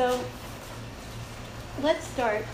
[0.00, 0.18] So
[1.82, 2.46] let's start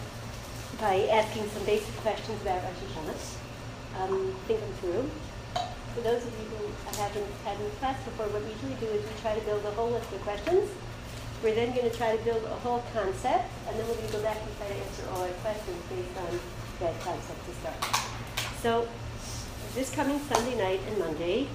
[0.81, 4.03] by asking some basic questions about Rosh Hashanah.
[4.03, 5.11] Um, think them through.
[5.95, 6.67] For those of you who
[6.99, 9.71] haven't had in class before, what we usually do is we try to build a
[9.79, 10.69] whole list of questions.
[11.41, 14.13] We're then going to try to build a whole concept, and then we're going to
[14.19, 16.41] go back and try to answer all our questions based on
[16.81, 17.79] that concept to start.
[18.59, 18.89] So
[19.77, 21.47] this coming Sunday night and Monday,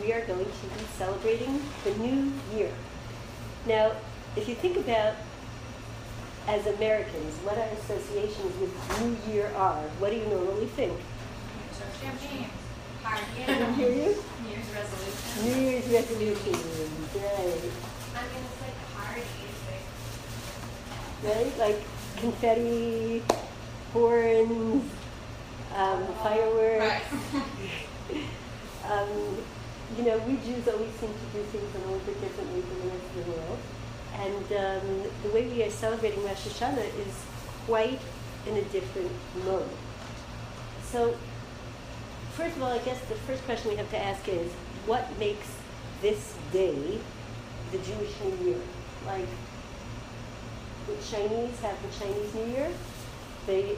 [0.00, 2.70] we are going to be celebrating the new year.
[3.66, 3.90] Now,
[4.36, 5.16] if you think about
[6.48, 10.98] as Americans, what our associations with New Year are, what do you normally think?
[12.00, 12.50] Champagne.
[13.02, 13.22] Party.
[13.46, 14.16] I hear you?
[14.42, 15.44] New Year's resolution.
[15.44, 17.62] New Year's resolutions, right?
[18.14, 19.24] I mean, it's like parties.
[21.22, 21.58] right?
[21.58, 21.82] Like, Like
[22.16, 23.22] confetti,
[23.92, 24.84] horns,
[25.76, 27.06] um, fireworks.
[28.90, 29.38] um,
[29.96, 32.86] you know, we Jews always seem to do things a little bit differently from the
[32.94, 33.58] rest of the world.
[34.20, 37.14] And um, the way we are celebrating Rosh Hashanah is
[37.66, 38.00] quite
[38.46, 39.10] in a different
[39.44, 39.68] mode.
[40.84, 41.16] So,
[42.34, 44.50] first of all, I guess the first question we have to ask is
[44.86, 45.48] what makes
[46.00, 46.98] this day
[47.70, 48.60] the Jewish New Year?
[49.06, 49.28] Like,
[50.86, 52.70] the Chinese have the Chinese New Year.
[53.46, 53.76] The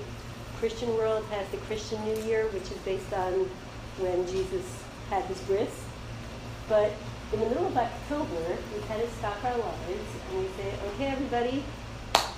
[0.58, 3.48] Christian world has the Christian New Year, which is based on
[3.98, 5.84] when Jesus had his bris.
[6.68, 6.92] But
[7.34, 11.06] in the middle of October, we kind of stop our lives and we say, okay,
[11.06, 11.64] everybody,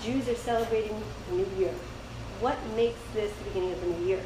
[0.03, 0.97] Jews are celebrating
[1.29, 1.75] the New Year.
[2.41, 4.23] What makes this the beginning of the New Year?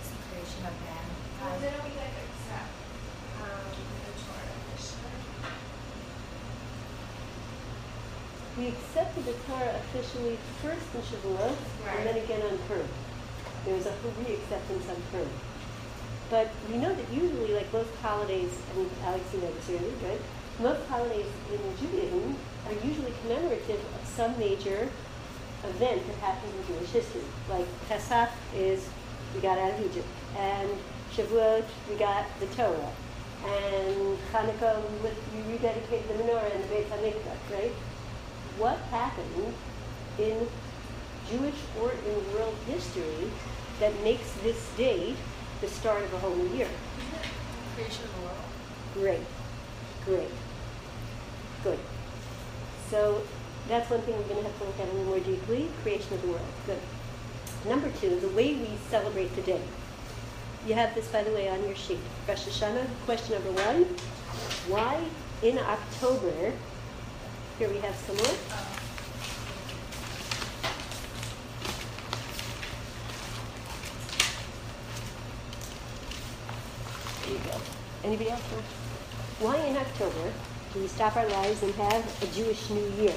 [0.00, 1.06] It's the creation of man.
[1.38, 2.74] well, didn't we like accept
[3.38, 5.14] um, the Torah officially?
[8.58, 11.54] We accepted the Torah officially first in Shavuot
[11.86, 12.90] and then again on Purim.
[13.64, 13.94] There was a
[14.26, 15.30] re-acceptance on Purim.
[16.32, 20.20] But we know that usually, like most holidays, I mean, Alex, you know really, right?
[20.60, 24.88] Most holidays in Judaism are usually commemorative of some major
[25.62, 27.20] event that happened in Jewish history.
[27.50, 28.88] Like Pesach is
[29.34, 30.70] we got out of Egypt, and
[31.14, 32.92] Shavuot we got the Torah,
[33.44, 37.72] and Hanukkah we rededicated the menorah and the Beit Hamikdash, right?
[38.56, 39.52] What happened
[40.18, 40.48] in
[41.28, 43.30] Jewish or in world history
[43.80, 45.16] that makes this date
[45.62, 46.68] the start of a whole new year?
[47.76, 48.36] Creation of the world.
[48.94, 49.26] Great,
[50.04, 50.30] great,
[51.62, 51.78] good.
[52.90, 53.22] So
[53.68, 56.12] that's one thing we're going to have to look at a little more deeply, creation
[56.14, 56.46] of the world.
[56.66, 56.80] Good.
[57.64, 59.62] Number two, the way we celebrate the day.
[60.66, 62.00] You have this, by the way, on your sheet.
[62.28, 63.84] Rosh Hashanah, question number one.
[64.68, 65.00] Why
[65.42, 66.52] in October,
[67.58, 68.26] here we have some more.
[68.26, 68.82] Um,
[77.24, 77.60] There you go.
[78.04, 78.42] Anybody else?
[79.38, 80.32] Why in October
[80.74, 83.14] do we stop our lives and have a Jewish New Year?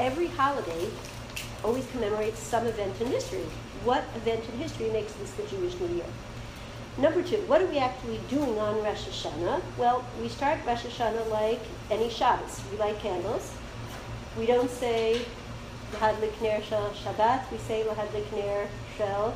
[0.00, 0.88] Every holiday
[1.62, 3.44] always commemorates some event in history.
[3.84, 6.06] What event in history makes this the Jewish New Year?
[6.96, 9.60] Number two, what are we actually doing on Rosh Hashanah?
[9.76, 11.60] Well, we start Rosh Hashanah like
[11.90, 12.60] any Shabbos.
[12.70, 13.52] We light candles.
[14.38, 15.26] We don't say
[15.92, 17.50] Lehadlik Ner Shel Shabbat.
[17.50, 18.66] We say Lehadlik Ner
[18.96, 19.34] Shel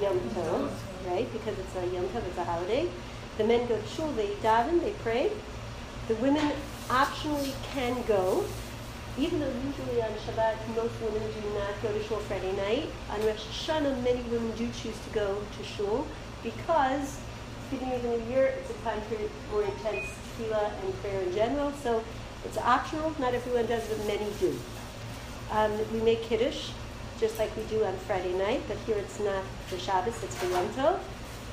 [0.00, 0.70] Yom Tov,
[1.06, 1.30] right?
[1.30, 2.88] Because it's a Yom Tov, it's a holiday.
[3.38, 5.30] The men go to shul, they daven, they pray.
[6.08, 6.52] The women
[6.88, 8.44] optionally can go,
[9.18, 12.88] even though usually on Shabbat most women do not go to shul Friday night.
[13.10, 16.06] On Rosh Hashanah, many women do choose to go to shul
[16.42, 17.18] because
[17.70, 18.54] beginning of the new year.
[18.58, 19.16] It's a time for
[19.52, 21.72] more intense tefillah and prayer in general.
[21.82, 22.04] So
[22.44, 23.14] it's optional.
[23.18, 24.56] Not everyone does, but many do.
[25.50, 26.70] Um, we make kiddush
[27.20, 30.46] just like we do on Friday night, but here it's not for Shabbos, it's for
[30.50, 30.98] Yom Tov.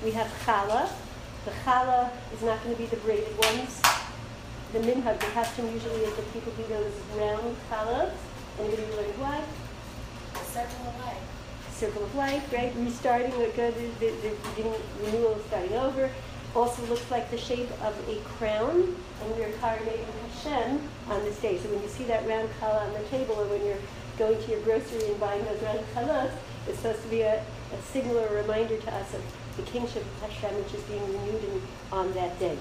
[0.03, 0.89] We have challah.
[1.43, 3.81] The challah is not going to be the braided ones.
[4.73, 8.13] The minhag, the custom usually is that people do those round challahs.
[8.59, 9.41] Anybody learned why?
[10.33, 11.17] The circle of life.
[11.71, 12.71] Circle of life, right?
[12.77, 16.11] Restarting, we're good, uh, the, the, the beginning, renewal starting over.
[16.55, 20.79] Also looks like the shape of a crown, and we are coronating Hashem
[21.09, 21.57] on this day.
[21.57, 23.81] So when you see that round challah on the table, or when you're
[24.19, 26.31] going to your grocery and buying those round challahs,
[26.67, 29.23] it's supposed to be a, a signal or a reminder to us of
[29.57, 31.61] the kingship of Hashem, which is being renewed in,
[31.91, 32.57] on that day.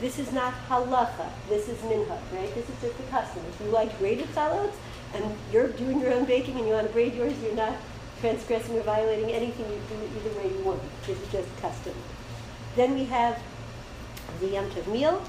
[0.00, 1.28] This is not halacha.
[1.48, 2.54] This is minhag, right?
[2.54, 3.42] This is just a custom.
[3.48, 4.76] If you like braided salads
[5.14, 7.76] and you're doing your own baking and you want to braid yours, you're not
[8.20, 9.66] transgressing or violating anything.
[9.66, 10.80] You do it either way you want.
[11.06, 11.94] This is just custom.
[12.76, 13.42] Then we have
[14.40, 15.22] the Yom Tov meal.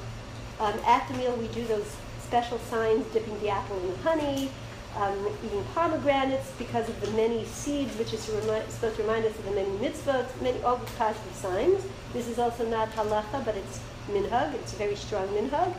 [0.60, 4.52] Um, at the meal, we do those special signs, dipping the apple in the honey,
[4.98, 9.26] um, eating pomegranates because of the many seeds, which is to remind, supposed to remind
[9.26, 11.84] us of the many mitzvot, many all the positive signs.
[12.14, 13.80] This is also not halacha, but it's
[14.10, 14.54] minhag.
[14.56, 15.74] It's a very strong minhag.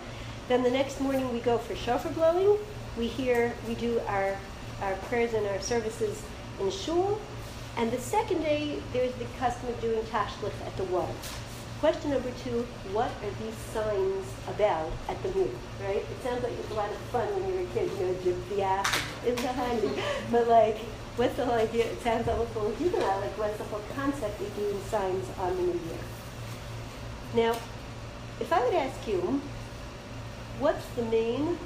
[0.49, 2.59] Then the next morning we go for shofar blowing.
[2.99, 4.37] we hear, we do our,
[4.83, 6.23] our prayers and our services
[6.61, 7.21] in shul.
[7.77, 11.13] And the second day, there's the custom of doing tashlich at the water.
[11.83, 15.51] Question number two, what are these signs about at the moon,
[15.83, 15.97] right?
[15.97, 18.49] It sounds like it's a lot of fun when you're a kid, you know, jib
[18.51, 18.87] the ass,
[19.27, 19.91] it's handy.
[20.31, 20.79] But like,
[21.17, 21.87] what's the whole idea?
[21.87, 25.57] It sounds almost a little juvenile, like what's the whole concept of doing signs on
[25.57, 25.99] the new year?
[27.35, 27.59] Now,
[28.39, 29.43] if I would ask you,
[30.61, 31.59] what's the main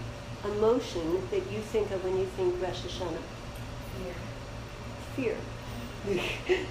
[0.47, 3.21] emotion that you think of when you think Rosh Hashanah?
[5.15, 5.37] Fear.
[6.07, 6.25] Fear.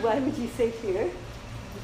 [0.00, 1.10] Why would you say fear?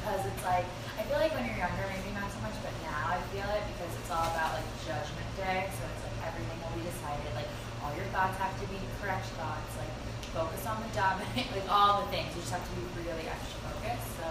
[0.01, 0.65] Because it's like,
[0.97, 3.61] I feel like when you're younger, maybe not so much, but now I feel it
[3.69, 5.69] because it's all about like judgment day.
[5.69, 7.29] So it's like everything will be decided.
[7.37, 7.49] Like
[7.85, 9.77] all your thoughts have to be correct thoughts.
[9.77, 9.93] Like
[10.33, 11.21] focus on the job,
[11.53, 12.33] like all the things.
[12.33, 14.09] You just have to be really extra focused.
[14.17, 14.25] So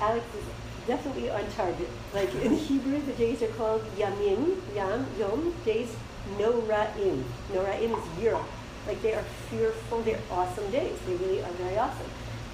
[0.00, 0.48] Alex is
[0.88, 1.92] definitely on target.
[2.16, 5.92] Like in Hebrew, the days are called Yamim, Yam, Yom, days
[6.40, 7.28] Noraim.
[7.52, 8.40] Noraim is year.
[8.86, 10.96] Like they are fearful, they're awesome days.
[11.04, 12.08] They really are very awesome.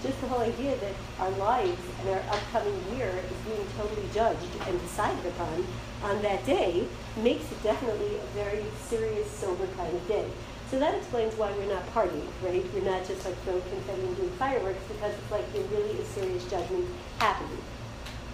[0.04, 4.52] Just the whole idea that our lives and our upcoming year is being totally judged
[4.68, 5.64] and decided upon
[6.02, 6.86] on that day
[7.22, 10.26] makes it definitely a very serious, sober kind of day.
[10.70, 12.62] So that explains why we're not partying, right?
[12.74, 16.06] We're not just like throwing confetti and doing fireworks because it's like there really is
[16.08, 16.84] serious judgment
[17.18, 17.62] happening.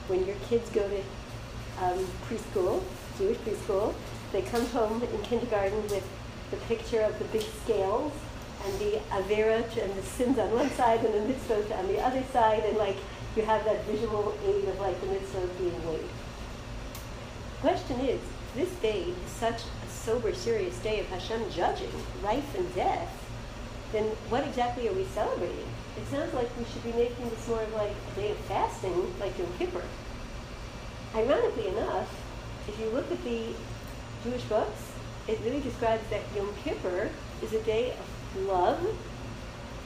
[0.08, 1.02] When your kids go to
[1.84, 2.82] um, preschool,
[3.16, 3.94] Jewish preschool,
[4.32, 6.04] they come home in kindergarten with
[6.50, 8.12] the picture of the big scales
[8.66, 12.22] and the avera and the sins on one side and the mitzvot on the other
[12.32, 12.96] side, and like
[13.36, 16.10] you have that visual aid of like the mitzvot being weighed.
[17.60, 18.20] Question is,
[18.54, 21.92] this day is such a sober, serious day of Hashem judging
[22.22, 23.08] life and death,
[23.92, 25.68] then what exactly are we celebrating?
[25.96, 29.14] It sounds like we should be making this more of like a day of fasting,
[29.18, 29.82] like Yom Kippur.
[31.14, 32.08] Ironically enough,
[32.68, 33.52] if you look at the
[34.22, 34.92] Jewish books,
[35.26, 37.10] it really describes that Yom Kippur
[37.42, 38.78] is a day of love,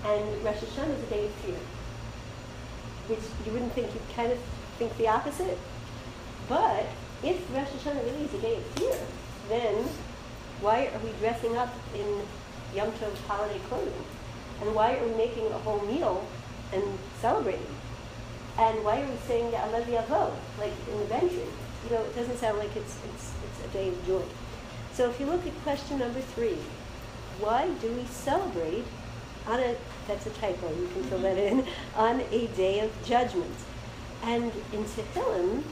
[0.04, 1.56] and Rosh Hashanah is a day of fear.
[3.08, 4.38] Which you wouldn't think, you'd kind of
[4.78, 5.58] think the opposite.
[6.48, 6.86] But
[7.22, 8.96] if Rosh Hashanah really is a day of fear,
[9.48, 9.84] then
[10.60, 12.22] why are we dressing up in
[12.74, 14.04] Yom Tov holiday clothing?
[14.60, 16.26] And why are we making a whole meal
[16.72, 16.82] and
[17.20, 17.66] celebrating?
[18.58, 21.48] And why are we saying Alev Yavo, like in the benches?
[21.84, 24.22] You know, it doesn't sound like it's, it's, it's a day of joy.
[24.92, 26.56] So if you look at question number three,
[27.40, 28.84] why do we celebrate
[29.46, 29.76] on a,
[30.08, 32.00] that's a typo, you can fill that in, mm-hmm.
[32.00, 33.54] on a day of judgment?
[34.22, 35.62] And in Tehillim,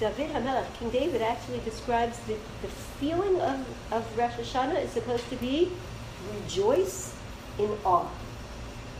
[0.00, 5.28] David HaMelech, King David actually describes the, the feeling of, of Rosh Hashanah is supposed
[5.30, 5.70] to be
[6.32, 7.14] rejoice
[7.58, 8.08] in awe,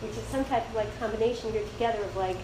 [0.00, 2.36] which is some type of like combination here together of like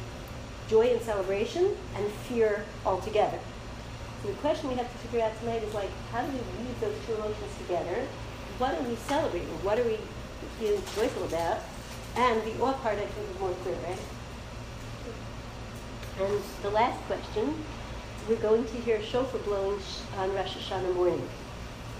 [0.68, 3.38] joy and celebration and fear altogether.
[4.22, 6.80] So the question we have to figure out tonight is like, how do we weave
[6.80, 8.06] those two emotions together?
[8.60, 9.48] What are we celebrating?
[9.64, 9.96] What are we
[10.58, 11.64] feeling joyful about?
[12.14, 13.96] And the awe part, I think, is more clear, right?
[16.20, 17.56] And the last question,
[18.28, 19.80] we're going to hear shofar blowing
[20.18, 21.26] on Rosh Hashanah morning.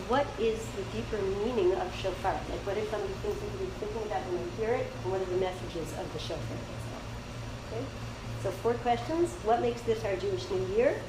[0.08, 2.34] What is the deeper meaning of shofar?
[2.34, 4.86] Like, what are some of the things that we're thinking about when we hear it,
[5.02, 7.72] and what are the messages of the shofar itself?
[7.72, 7.84] Okay?
[8.42, 9.32] So four questions.
[9.48, 11.00] What makes this our Jewish New Year?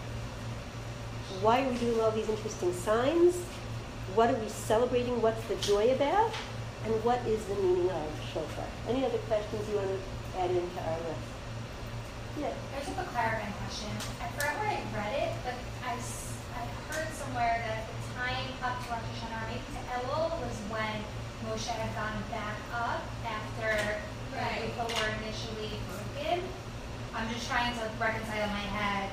[1.41, 3.35] Why are we doing all these interesting signs?
[4.15, 5.21] What are we celebrating?
[5.21, 6.31] What's the joy about?
[6.85, 8.65] And what is the meaning of shofar?
[8.89, 9.99] Any other questions you want to
[10.41, 11.27] add into our list?
[12.39, 12.49] Yeah.
[12.73, 13.91] I just have a clarifying question.
[14.19, 18.47] I forgot where I read it, but I, s- I heard somewhere that the time
[18.65, 20.95] up to Rosh Hashanah, maybe to Elul, was when
[21.45, 23.99] Moshe had gone back up after
[24.31, 24.63] Right.
[24.63, 26.39] the people were initially broken.
[27.13, 29.11] I'm just trying to reconcile in my head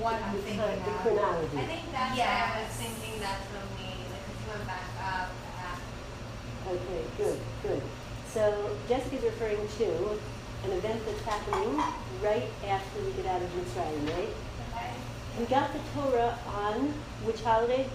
[0.00, 1.00] what I'm The uh, thinking chron- the of.
[1.04, 1.56] chronology.
[1.60, 3.62] I think that's why I was thinking that's when
[4.58, 5.30] we, like, we went back up.
[6.66, 7.82] Okay, good, good.
[8.28, 10.18] So Jessica's referring to
[10.64, 11.76] an event that's happening
[12.22, 14.34] right after we get out of Mitzrayim, right?
[14.74, 14.90] Okay.
[15.38, 16.92] We got the Torah on
[17.24, 17.86] which holiday?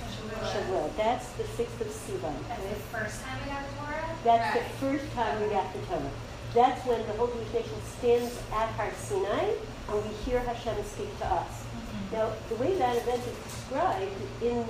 [0.00, 0.52] Shavuot.
[0.52, 0.96] Shavuot.
[0.96, 2.34] That's the sixth of Sivan.
[2.48, 2.70] That's right?
[2.70, 4.16] the first time we got the Torah?
[4.24, 4.64] That's Right.
[4.64, 6.10] the first time we got the Torah.
[6.54, 9.52] That's when the whole Jewish nation stands at Har Sinai
[9.90, 11.64] and we hear Hashem speak to us.
[11.64, 12.14] Mm-hmm.
[12.16, 14.64] Now, the way that event is described in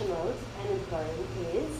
[0.00, 1.76] Shemot and in Dvarim is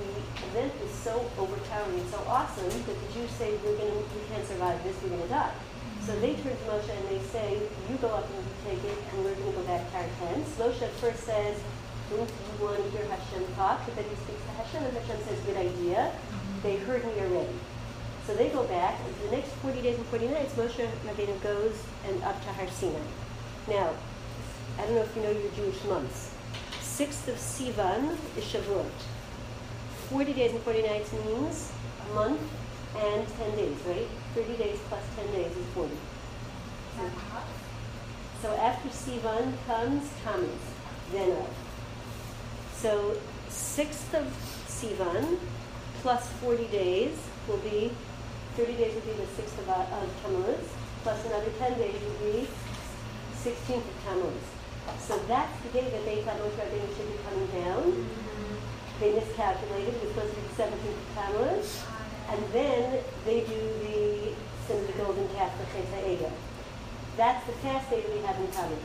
[0.00, 0.08] the
[0.48, 4.46] event is so overpowering and so awesome that the Jews say, we're gonna, we can't
[4.48, 5.52] survive this, we're gonna die.
[6.00, 9.24] So they turn to Moshe and they say, you go up and take it, and
[9.24, 10.50] we're gonna go back to our tents.
[10.56, 11.60] Moshe at first says,
[12.08, 13.84] don't you want to hear Hashem talk?
[13.84, 16.10] But then he speaks to Hashem, and Hashem says, good idea.
[16.10, 16.62] Mm-hmm.
[16.62, 17.56] They heard me already.
[18.26, 21.40] So they go back, and for the next 40 days and 40 nights, Moshe Rabbeinu
[21.42, 21.76] goes
[22.08, 22.98] and up to Har Sinai.
[23.68, 23.92] Now,
[24.78, 26.31] I don't know if you know your Jewish months.
[26.98, 28.90] 6th of Sivan is Shavuot.
[30.10, 31.72] 40 days and 40 nights means
[32.10, 32.40] a month
[32.98, 34.08] and 10 days, right?
[34.34, 35.92] 30 days plus 10 days is 40.
[35.92, 35.98] Is
[36.96, 37.48] that enough?
[38.42, 40.64] So after Sivan comes Tammuz,
[41.12, 41.48] then Av.
[42.76, 43.16] So
[43.48, 44.26] 6th of
[44.68, 45.38] Sivan
[46.02, 47.16] plus 40 days
[47.48, 47.90] will be,
[48.56, 50.68] 30 days would be the 6th of, Av- of Tammuz,
[51.04, 52.48] plus another 10 days will be
[53.42, 54.42] 16th of Tammuz.
[55.00, 58.08] So that's the day that they thought Moshe Rabbeinu should be coming down.
[59.00, 61.82] They miscalculated, it was supposed to be the 17th of Tammuz.
[62.30, 64.32] And then they do the
[64.66, 66.30] sin of the golden calf, Chet HaEgel.
[67.16, 68.78] That's the fast day we have in Tammuz.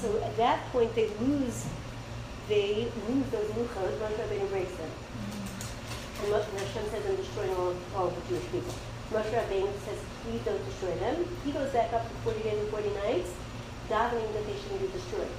[0.00, 1.66] So at that point, they lose,
[2.48, 4.90] they lose those luchot, Moshe Rabbeinu breaks them.
[6.22, 8.74] And Moshe Hashem says, I'm destroying all, all the Jewish people.
[9.12, 11.24] Moshe Rabbeinu says, please don't destroy them.
[11.44, 13.30] He goes back up to 40 days and 40 nights,
[13.88, 15.32] davening that they shouldn't be destroyed.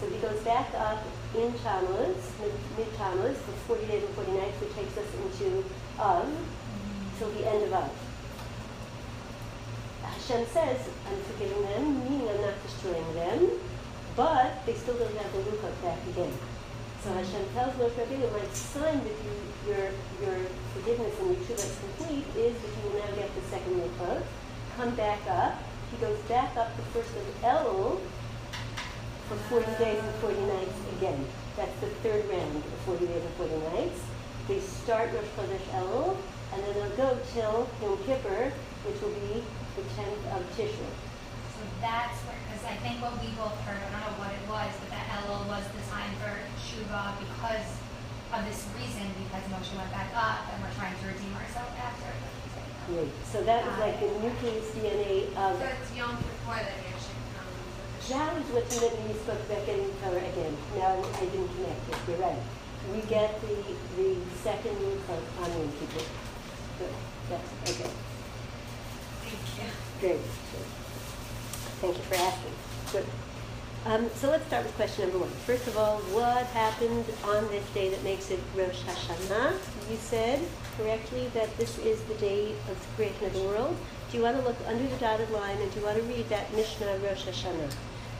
[0.00, 1.02] So he goes back up
[1.34, 5.64] in Tammuz, mid- mid-Tammuz, for 40 days and 40 nights, which takes us into
[5.98, 6.26] Av,
[7.18, 7.90] till the end of Av.
[10.02, 13.50] Hashem says, I'm forgiving them, meaning I'm not destroying them,
[14.14, 16.32] but they still don't have the luchot back again.
[17.02, 19.34] So Hashem tells Moshe Rabbeinu, my sign that you,
[19.66, 19.90] your,
[20.22, 23.80] your forgiveness and your tshuva is complete is that you will now get the second
[23.80, 24.22] luchot,
[24.76, 25.62] come back up.
[25.90, 28.00] He goes back up the first of Elul
[29.28, 31.24] for 40 days and 40 nights again.
[31.56, 34.00] That's the third round of 40 days and 40 nights.
[34.48, 36.16] They start Rosh Chodesh Elul,
[36.52, 38.52] and then they'll go till Yom Kippur,
[38.84, 39.44] which will be
[39.76, 40.92] the 10th of Tishrei.
[41.52, 44.44] So that's where, because I think what we both heard, I don't know what it
[44.48, 45.82] was, but that Elul was the
[46.22, 47.68] for Shuva because
[48.32, 52.12] of this reason, because Moshe went back up and we're trying to redeem ourselves after.
[52.88, 53.12] Great.
[53.30, 58.08] So that was like the nucleus DNA of So it's Yom Kippur that Yeshua comes
[58.08, 60.56] the That was what you meant spoke about getting Torah again.
[60.74, 61.96] Now I didn't connect it.
[62.08, 62.40] You're right.
[62.90, 63.56] We get the
[64.00, 66.04] the second of on Yom Kippur.
[66.78, 66.94] Good.
[67.28, 67.90] That's okay.
[69.20, 69.68] Thank you.
[70.00, 70.20] Great.
[71.84, 72.54] Thank you for asking.
[72.92, 73.06] Good.
[73.84, 75.30] Um, so let's start with question number one.
[75.44, 79.52] First of all, what happened on this day that makes it Rosh Hashanah?
[79.90, 80.40] You said
[80.78, 83.76] correctly that this is the day of the creation of the world.
[84.10, 86.30] Do you want to look under the dotted line and do you want to read
[86.30, 87.70] that Mishnah Rosh Hashanah?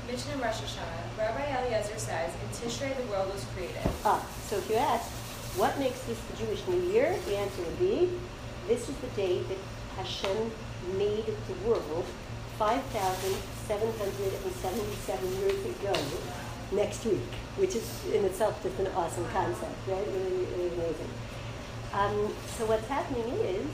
[0.07, 3.81] Mishnah Rosh Hashanah, Rabbi Eliezer says, in Tishrei the world was created.
[4.05, 5.11] Ah, so if you ask,
[5.57, 7.17] what makes this the Jewish New Year?
[7.27, 8.11] The answer would be,
[8.67, 9.59] this is the day that
[9.97, 10.51] Hashem
[10.97, 12.07] made the world
[12.59, 15.95] 5,777 years ago,
[16.73, 20.07] next week, which is in itself just an awesome concept, right?
[20.07, 21.09] Really, really amazing.
[21.93, 23.67] Um, so what's happening is,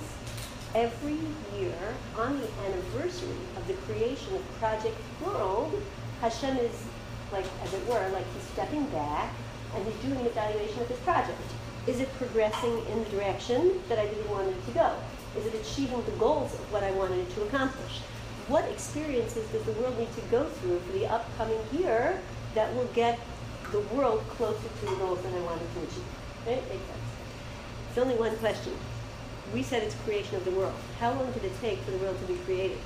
[0.75, 1.19] every
[1.59, 1.75] year
[2.17, 5.75] on the anniversary of the creation of Project World,
[6.21, 6.85] Hashem is
[7.33, 9.35] like, as it were, like he's stepping back
[9.75, 11.41] and he's doing an evaluation of his project.
[11.87, 14.95] Is it progressing in the direction that I really wanted it to go?
[15.37, 18.01] Is it achieving the goals of what I wanted it to accomplish?
[18.47, 22.21] What experiences does the world need to go through for the upcoming year
[22.55, 23.19] that will get
[23.73, 26.05] the world closer to the goals that I wanted to achieve?
[26.47, 26.63] Right?
[27.95, 28.73] It's only one question.
[29.53, 30.75] We said it's creation of the world.
[30.99, 32.79] How long did it take for the world to be created?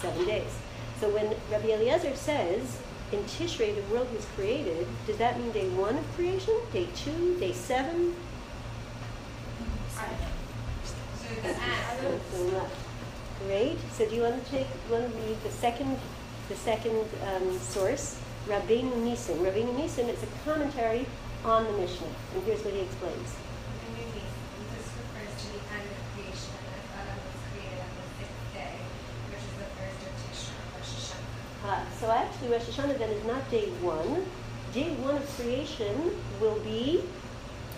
[0.00, 0.56] Seven days.
[0.98, 2.80] So when Rabbi Eliezer says
[3.12, 7.38] in Tishrei the world was created, does that mean day one of creation, day two,
[7.38, 8.16] day seven?
[9.92, 12.20] So the end.
[12.32, 12.70] So not.
[13.44, 13.76] Great.
[13.92, 14.66] So do you want to take?
[14.90, 15.98] Want to read the second,
[16.48, 17.04] the second
[17.36, 19.44] um, source, Rabbeinu Nisim.
[19.44, 21.04] Rabbeinu Nisim is a commentary
[21.44, 23.36] on the Mishnah, and here's what he explains.
[31.98, 34.24] So actually, Rosh Hashanah then is not day one.
[34.72, 37.02] Day one of creation will be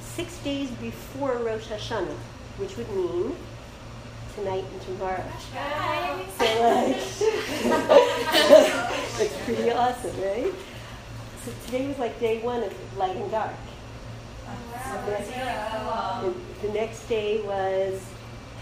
[0.00, 2.16] six days before Rosh Hashanah,
[2.56, 3.34] which would mean
[4.34, 5.24] tonight and tomorrow.
[6.38, 6.96] So like,
[9.20, 10.52] it's pretty awesome, right?
[11.44, 13.52] So today was like day one of light and dark.
[16.22, 16.34] The,
[16.66, 18.00] the next day was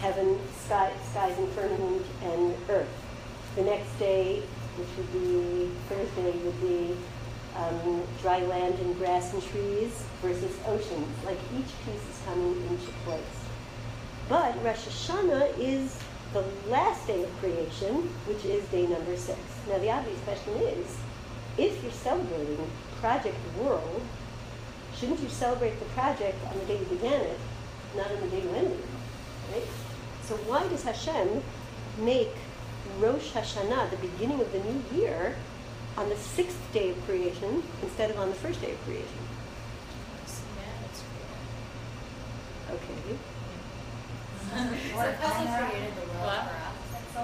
[0.01, 2.89] heaven, sky, skies and firmament and earth.
[3.57, 4.43] The next day,
[4.81, 6.97] which would be Thursday, would be
[7.57, 11.25] um, dry land and grass and trees versus oceans.
[11.25, 13.21] Like each piece is coming into place.
[14.29, 15.99] But Rosh Hashanah is
[16.33, 19.39] the last day of creation, which is day number six.
[19.69, 20.97] Now, the obvious question is
[21.59, 22.71] if you're celebrating
[23.01, 24.01] Project World,
[24.97, 27.39] shouldn't you celebrate the project on the day you began it,
[27.97, 29.53] not on the day you ended it?
[29.53, 29.69] Right?
[30.25, 31.43] So, why does Hashem
[31.99, 32.33] make
[33.01, 35.35] Rosh Hashanah, the beginning of the new year,
[35.97, 39.07] on the sixth day of creation instead of on the first day of creation?
[42.71, 43.17] Okay.
[44.51, 46.43] So it also created the world What?
[46.45, 46.77] for us.
[47.15, 47.21] So,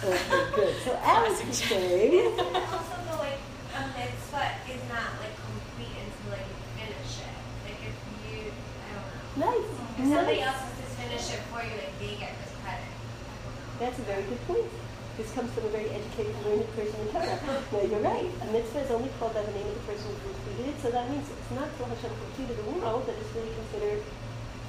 [0.00, 0.74] so Okay, good.
[0.84, 3.40] So Alex is saying, also the like
[3.74, 7.36] a mitzvah is not like complete until like you finish it.
[7.66, 7.96] Like if
[8.30, 9.06] you, I don't
[9.38, 9.50] know.
[9.50, 12.32] nice, If somebody else has to finish it for you, like they get.
[13.82, 14.70] That's a very good point.
[15.18, 17.34] This comes from a very educated, learned person in Torah.
[17.72, 18.30] No, you're right.
[18.30, 20.92] A mitzvah is only called by the name of the person who completed it, so
[20.94, 24.00] that means it's not till Hashem completed the world that it's really considered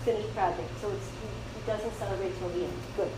[0.02, 0.66] finished project.
[0.82, 2.74] So it's, he, he doesn't celebrate till the end.
[2.98, 3.12] Good.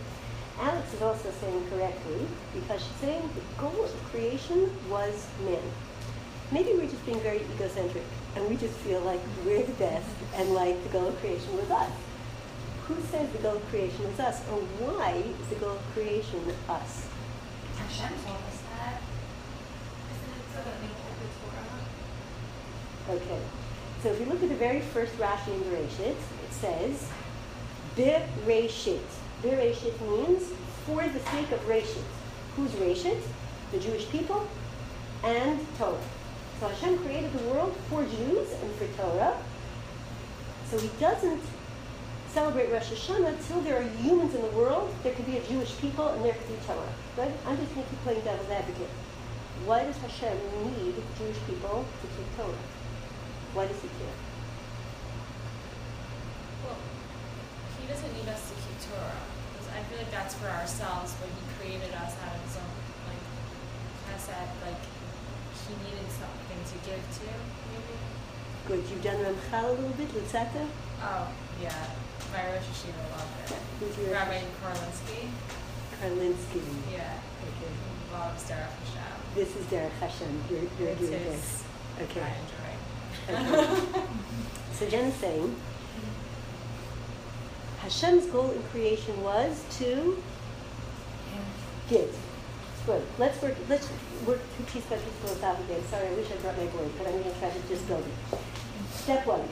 [0.60, 5.64] Alex is also saying correctly because she's saying the goal of creation was man.
[6.52, 8.04] Maybe we're just being very egocentric
[8.36, 11.70] and we just feel like we're the best and like the goal of creation was
[11.70, 11.90] us.
[12.88, 16.40] Who says the goal of creation is us, or why is the goal of creation
[16.68, 17.08] us?
[17.76, 19.02] Hashem told us that.
[20.14, 20.88] Isn't it so that the
[21.42, 23.16] Torah?
[23.16, 23.42] Okay.
[24.02, 27.08] So if you look at the very first Rashi in Bereshit, it says,
[27.96, 29.00] Bereshit.
[29.42, 30.44] Bereshit means
[30.86, 32.04] for the sake of Reshit.
[32.54, 33.20] Who's Reshit?
[33.72, 34.46] The Jewish people
[35.24, 35.98] and Torah.
[36.60, 39.36] So Hashem created the world for Jews and for Torah.
[40.70, 41.42] So he doesn't
[42.36, 44.92] celebrate Rosh Hashanah till there are humans in the world.
[45.02, 46.92] There could be a Jewish people and there could be Torah.
[47.16, 47.32] Right?
[47.48, 48.92] I'm just going to keep playing devil's advocate.
[49.64, 50.36] Why does Hashem
[50.68, 52.60] need Jewish people to keep Torah?
[53.56, 54.18] Why does he care?
[56.60, 56.76] Well,
[57.80, 59.24] he doesn't need us to keep Torah.
[59.72, 62.68] I feel like that's for ourselves, but he created us out of his own,
[63.08, 63.24] like,
[64.12, 64.84] chesed, like,
[65.64, 67.32] he needed something to give to,
[67.72, 67.96] maybe?
[68.68, 68.84] Good.
[68.92, 70.68] You've done Ramchal a little bit, Luzzatto?
[71.00, 71.28] Oh,
[71.62, 71.72] yeah.
[72.36, 73.56] My Rosh Yeshiva loved it.
[73.80, 75.28] Who's your Rabbi Korlinsky,
[76.02, 76.60] Karlinsky?
[76.92, 77.14] yeah,
[77.48, 77.72] Okay.
[78.12, 79.16] loves Derech Hashem.
[79.34, 80.44] This is Derech Hashem.
[80.50, 81.64] You're, you're It's doing this.
[82.02, 82.20] Okay.
[82.20, 82.72] I enjoy.
[83.96, 84.02] Okay.
[84.74, 85.56] so Jen saying
[87.80, 90.22] Hashem's goal in creation was to
[91.88, 92.14] give.
[92.84, 93.02] Good.
[93.18, 93.54] Let's work.
[93.70, 93.88] Let's
[94.26, 95.76] work piece by piece philosophically.
[95.76, 97.88] I'm sorry, I wish I brought my board, but I'm going to try to just
[97.88, 98.38] build it.
[98.92, 99.48] Step one.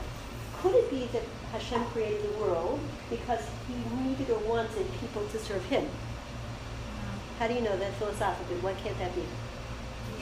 [0.65, 1.21] Could it be that
[1.53, 5.87] Hashem created the world because he needed or wanted people to serve him?
[7.39, 8.57] How do you know that philosophically?
[8.65, 9.29] Why can't that be?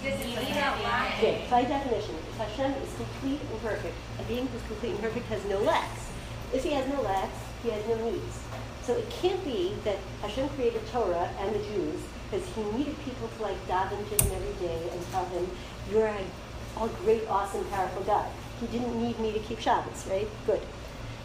[0.03, 1.13] Because you It's need like a a line.
[1.19, 5.27] Okay, by definition, if Hashem is complete and perfect, a being who's complete and perfect
[5.27, 6.11] has no lacks.
[6.53, 8.43] If he has no lacks, he has no needs.
[8.83, 13.31] So it can't be that Hashem created Torah and the Jews because he needed people
[13.39, 15.47] to like daven to him every day and tell him,
[15.89, 16.19] you're a,
[16.83, 18.27] a great, awesome, powerful God.
[18.63, 20.29] He didn't need me to keep Shabbos, right?
[20.47, 20.63] Good.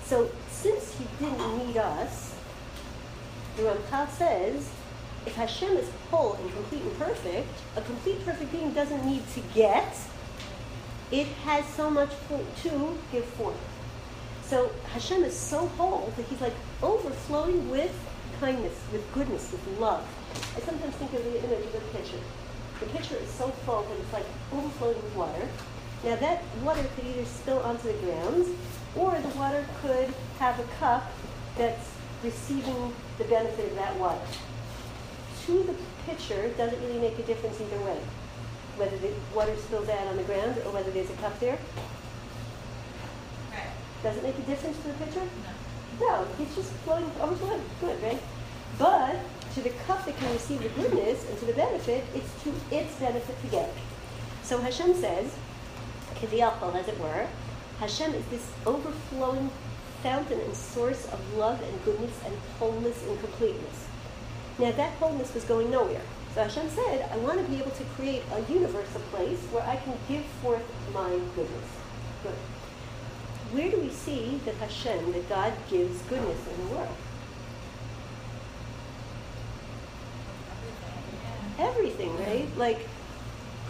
[0.03, 2.33] So since he didn't need us,
[3.55, 4.69] the Ramchal says,
[5.27, 9.41] if Hashem is whole and complete and perfect, a complete perfect being doesn't need to
[9.53, 9.95] get.
[11.11, 12.09] It has so much
[12.63, 13.55] to give forth.
[14.43, 17.93] So Hashem is so whole that he's like overflowing with
[18.39, 20.07] kindness, with goodness, with love.
[20.55, 22.19] I sometimes think of the image of a pitcher.
[22.79, 25.47] The pitcher is so full that it's like overflowing with water.
[26.03, 28.45] Now that water could either spill onto the ground,
[28.95, 31.11] or the water could have a cup
[31.57, 31.91] that's
[32.23, 34.21] receiving the benefit of that water
[35.47, 35.73] to the
[36.05, 37.97] pitcher doesn't really make a difference either way.
[38.75, 41.57] Whether the water spills out on the ground or whether there's a cup there.
[43.51, 43.71] Right.
[44.03, 45.23] Does it make a difference to the pitcher?
[46.01, 47.61] No, it's just flowing, overflowing.
[47.79, 48.21] Good, right?
[48.77, 49.15] But
[49.55, 52.93] to the cup that can receive the goodness and to the benefit, it's to its
[52.99, 53.73] benefit to get.
[54.43, 55.33] So Hashem says,
[56.19, 57.27] Kiviyachol, as it were,
[57.79, 59.51] Hashem is this overflowing
[60.01, 63.87] fountain and source of love and goodness and wholeness and completeness.
[64.59, 66.01] Now that wholeness was going nowhere.
[66.33, 69.63] So Hashem said, I want to be able to create a universe, a place where
[69.63, 71.69] I can give forth my goodness.
[72.23, 72.33] Good.
[73.51, 76.95] Where do we see that Hashem, that God gives goodness in the world?
[81.59, 82.47] Everything, right?
[82.57, 82.87] Like,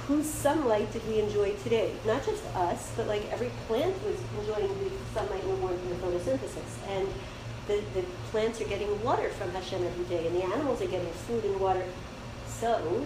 [0.08, 1.94] whose sunlight did we enjoy today?
[2.06, 5.92] Not just us, but like every plant was enjoying the sunlight and the warmth and
[5.92, 6.88] the photosynthesis.
[6.90, 7.08] And
[7.68, 11.12] the, the plants are getting water from Hashem every day, and the animals are getting
[11.12, 11.86] food and water.
[12.48, 13.06] So,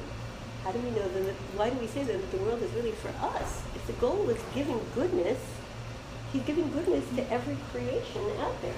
[0.63, 1.33] how do we know that?
[1.55, 3.63] Why do we say that the world is really for us?
[3.75, 5.39] If the goal was giving goodness,
[6.31, 8.73] He's giving goodness to every creation out there.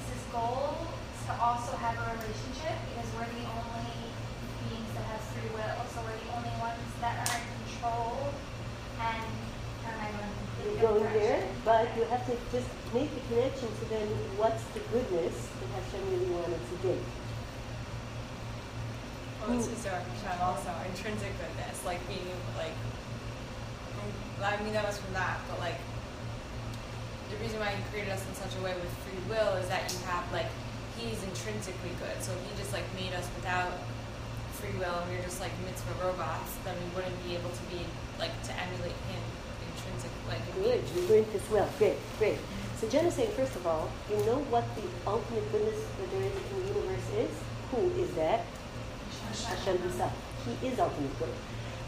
[0.00, 0.78] Is his goal
[1.26, 3.98] to also have a relationship because we're the only
[4.70, 8.30] beings that have free will, so we're the only ones that are in control
[9.02, 9.26] and
[9.82, 13.66] am I going to you're going there, but you have to just make the connection
[13.66, 14.06] to then
[14.38, 16.94] what's the goodness that Hashem really wanted to do.
[19.42, 22.78] Well, this is Derech Hashem also intrinsic goodness, like being like.
[23.98, 25.82] Mm, I mean, that was from that, but like
[27.32, 29.90] the reason why he created us in such a way with free will is that
[29.90, 30.46] you have like
[31.00, 32.16] he's intrinsically good.
[32.20, 33.72] So if he just like made us without
[34.60, 37.64] free will and we were just like mitzvah robots, then we wouldn't be able to
[37.72, 37.80] be
[38.20, 39.22] like to emulate him
[39.72, 40.28] intrinsically.
[40.28, 41.68] like Good, you're doing this well.
[41.78, 42.38] Great, great.
[42.76, 46.24] So Jen is saying, first of all, you know what the ultimate goodness that there
[46.24, 47.32] is in the universe is?
[47.72, 48.44] Who is that?
[49.48, 50.12] Hashem himself.
[50.44, 51.34] He is ultimate good.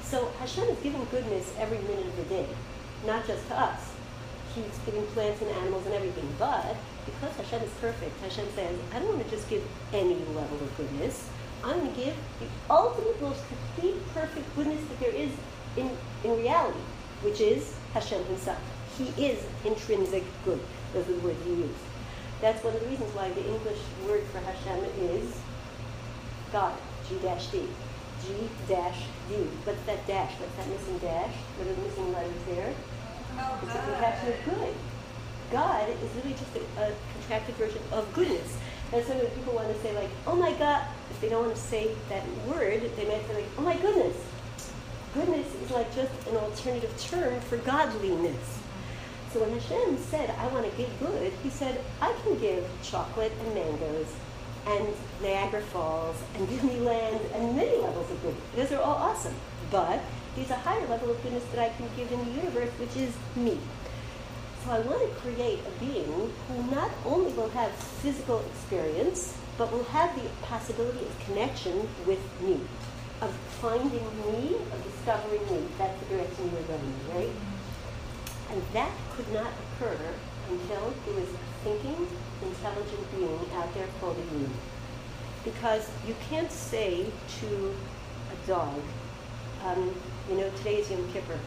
[0.02, 2.46] So Hashem is giving goodness every minute of the day,
[3.06, 3.92] not just to us.
[4.54, 6.28] He's giving plants and animals and everything.
[6.38, 9.62] But because Hashem is perfect, Hashem says, I don't want to just give
[9.92, 11.28] any level of goodness.
[11.64, 15.30] I'm going to give the ultimate, most complete, perfect goodness that there is
[15.76, 15.90] in,
[16.24, 16.80] in reality,
[17.22, 18.58] which is Hashem himself.
[18.98, 20.60] He is intrinsic good.
[20.92, 21.72] Those are the words he used.
[22.40, 25.38] That's one of the reasons why the English word for Hashem is
[26.52, 26.74] God,
[27.08, 27.62] G dash D.
[28.26, 29.34] G dash D.
[29.64, 30.32] What's that dash?
[30.38, 31.32] What's that missing dash?
[31.56, 32.74] What are the missing letters there?
[33.38, 34.74] Oh, It's a contraction of good.
[35.50, 38.56] God is really just a, a contracted version of goodness.
[38.92, 41.56] And so when people want to say like, oh my God, if they don't want
[41.56, 44.16] to say that word, they might say like, oh my goodness.
[45.14, 48.58] Goodness is like just an alternative term for godliness.
[49.32, 53.32] So when Hashem said, I want to give good, he said, I can give chocolate
[53.44, 54.06] and mangoes
[54.66, 54.86] and
[55.22, 58.36] Niagara Falls and Disneyland and many levels of good.
[58.54, 59.34] Those are all awesome.
[59.70, 60.00] But
[60.36, 63.14] there's a higher level of goodness that I can give in the universe, which is
[63.36, 63.58] me.
[64.64, 69.70] So I want to create a being who not only will have physical experience, but
[69.72, 72.60] will have the possibility of connection with me,
[73.20, 75.66] of finding me, of discovering me.
[75.78, 77.30] That's the direction we're going, right?
[78.50, 79.98] And that could not occur
[80.48, 82.06] until there was a thinking,
[82.42, 84.52] intelligent being out there called a human.
[85.44, 87.06] Because you can't say
[87.40, 87.74] to
[88.32, 88.80] a dog,
[89.64, 89.94] um,
[90.32, 91.38] you know, today is Yom Kippur.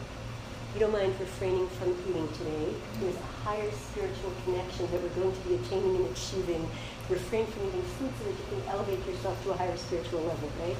[0.74, 2.72] You don't mind refraining from eating today.
[3.00, 6.62] There's a higher spiritual connection that we're going to be attaining and achieving.
[7.10, 10.48] Refrain from eating food so that you can elevate yourself to a higher spiritual level,
[10.62, 10.76] right?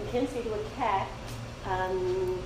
[0.00, 1.06] You can't say to a cat,
[1.66, 2.40] um,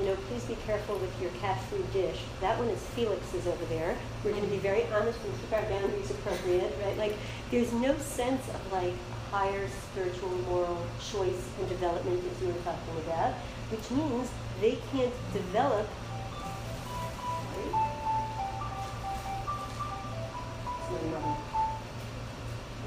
[0.00, 2.20] you know, please be careful with your cat food dish.
[2.42, 3.96] That one is Felix's over there.
[4.22, 6.98] We're going to be very honest and keep our boundaries appropriate, right?
[6.98, 7.14] Like,
[7.50, 8.92] there's no sense of like
[9.30, 13.32] higher spiritual moral choice and development as you were talking about,
[13.70, 14.28] which means
[14.60, 15.88] they can't develop.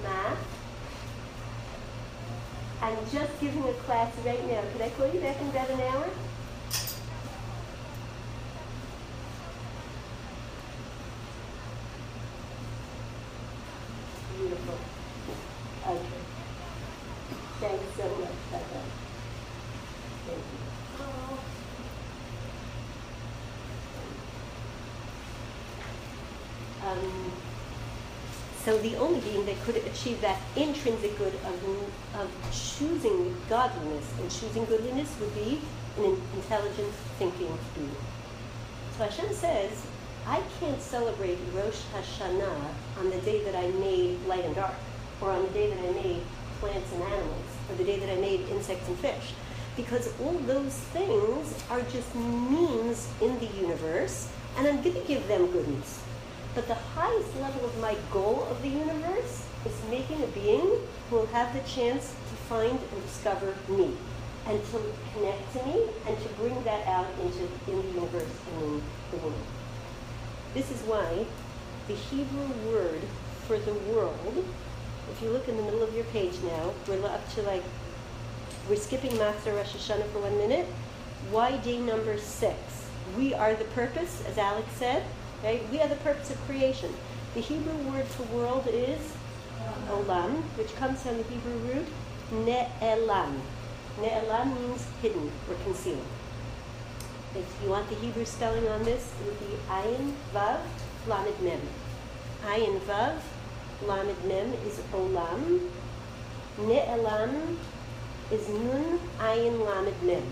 [0.03, 0.38] Math.
[2.81, 4.63] I'm just giving a class right now.
[4.73, 6.10] Could I call you back in about an hour?
[14.38, 14.77] Beautiful.
[15.88, 16.21] Okay.
[17.60, 18.81] Thanks so much, Becca.
[20.25, 20.71] Thank you.
[26.84, 27.31] Um,
[28.71, 34.31] so the only being that could achieve that intrinsic good of, of choosing godliness and
[34.31, 35.60] choosing goodliness would be
[35.97, 37.91] an intelligent thinking being.
[38.97, 39.86] So Hashem says,
[40.25, 44.75] I can't celebrate Rosh Hashanah on the day that I made light and dark,
[45.19, 46.21] or on the day that I made
[46.62, 49.34] plants and animals, or the day that I made insects and fish.
[49.75, 55.27] Because all those things are just means in the universe, and I'm going to give
[55.27, 56.01] them goodness.
[56.53, 61.15] But the highest level of my goal of the universe is making a being who
[61.15, 63.95] will have the chance to find and discover me,
[64.47, 64.81] and to
[65.13, 69.17] connect to me, and to bring that out into in the universe and in the
[69.17, 69.33] world.
[70.53, 71.25] This is why
[71.87, 73.01] the Hebrew word
[73.47, 74.45] for the world,
[75.11, 77.63] if you look in the middle of your page now, we're up to like,
[78.69, 80.67] we're skipping Matzah Rosh Hashanah for one minute.
[81.29, 82.57] Why day number six?
[83.17, 85.03] We are the purpose, as Alex said,
[85.43, 85.62] right?
[85.71, 86.93] We are the purpose of creation.
[87.34, 89.13] The Hebrew word for world is
[89.89, 91.88] olam, which comes from the Hebrew root
[92.32, 93.39] ne'elam.
[93.99, 96.06] Ne'elam means hidden or concealed.
[97.36, 100.60] If you want the Hebrew spelling on this, it would be ayin vav
[101.08, 101.62] lamed mem.
[102.43, 103.19] Ayin vav
[103.88, 105.69] lamed mem is olam.
[106.60, 107.58] Ne'elam
[108.32, 110.23] is nun ayin lamed mem.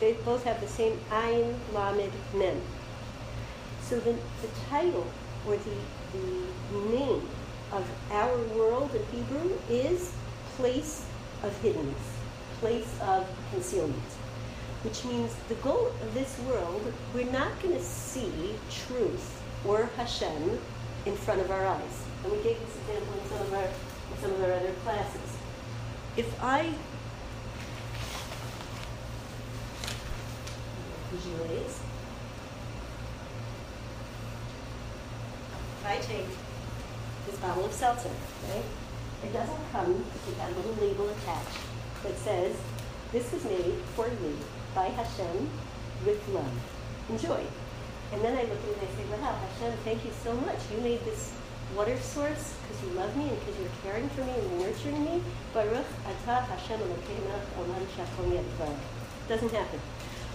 [0.00, 2.62] They both have the same ayin lamed mem.
[3.88, 5.06] So the, the title
[5.46, 7.22] or the, the name
[7.72, 10.12] of our world in Hebrew is
[10.56, 11.06] place
[11.42, 11.94] of hiddenness,
[12.60, 14.02] place of concealment.
[14.86, 20.60] which means the goal of this world, we're not going to see truth or Hashem
[21.06, 22.04] in front of our eyes.
[22.22, 25.36] And we gave this example in some of our, in some of our other classes.
[26.16, 26.72] If I
[31.10, 31.80] visualize,
[35.75, 36.26] if I take
[37.26, 38.10] this bottle of seltzer,
[38.50, 38.64] right?
[39.24, 41.58] It doesn't come with that little label attached
[42.02, 42.56] that says,
[43.12, 44.36] this was made for you
[44.74, 45.48] by Hashem
[46.04, 46.50] with love.
[47.08, 47.40] Enjoy.
[48.12, 50.58] And then I look at it and I say, wow, Hashem, thank you so much.
[50.74, 51.32] You made this
[51.74, 55.22] water source because you love me and because you're caring for me and nurturing me.
[55.54, 58.76] Baruch atah Hashem Elokeinu olam shehakol
[59.28, 59.80] Doesn't happen.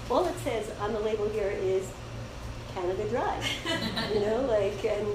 [0.10, 1.90] All it says on the label here is
[2.74, 3.44] Canada Dry.
[4.14, 5.08] you know, like, and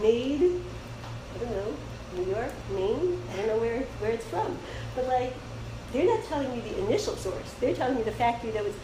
[0.00, 0.60] made,
[1.34, 1.74] I don't know,
[2.16, 4.58] New York, Maine, I don't know where, where it's from.
[4.94, 5.34] But like,
[5.92, 7.52] they're not telling you the initial source.
[7.60, 8.74] They're telling you the factory that was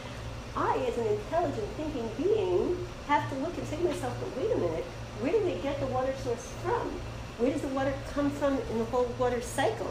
[0.56, 4.52] I, as an intelligent thinking being, have to look and say to myself, but wait
[4.52, 4.84] a minute,
[5.20, 6.90] where do they get the water source from?
[7.38, 9.90] Where does the water come from in the whole water cycle?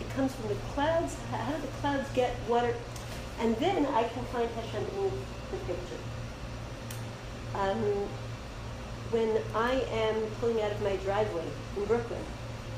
[0.00, 1.16] It comes from the clouds.
[1.30, 2.74] How do the clouds get water?
[3.40, 5.10] And then I can find Hashem in
[5.50, 6.02] the picture.
[7.54, 8.08] Um,
[9.10, 12.24] when I am pulling out of my driveway in Brooklyn,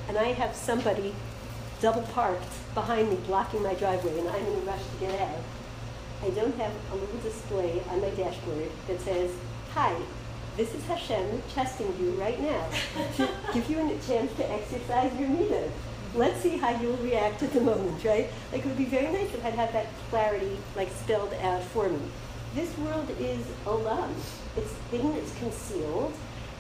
[0.09, 1.15] and I have somebody
[1.81, 5.43] double parked behind me blocking my driveway, and I'm in a rush to get out,
[6.23, 9.31] I don't have a little display on my dashboard that says,
[9.73, 9.97] Hi,
[10.57, 12.69] this is Hashem testing you right now
[13.17, 15.71] to give you a chance to exercise your midah.
[16.15, 18.29] Let's see how you'll react at the moment, right?
[18.53, 21.89] Like it would be very nice if I'd have that clarity like spelled out for
[21.89, 22.01] me.
[22.55, 24.11] This world is olam.
[24.57, 26.13] It's hidden, it's concealed,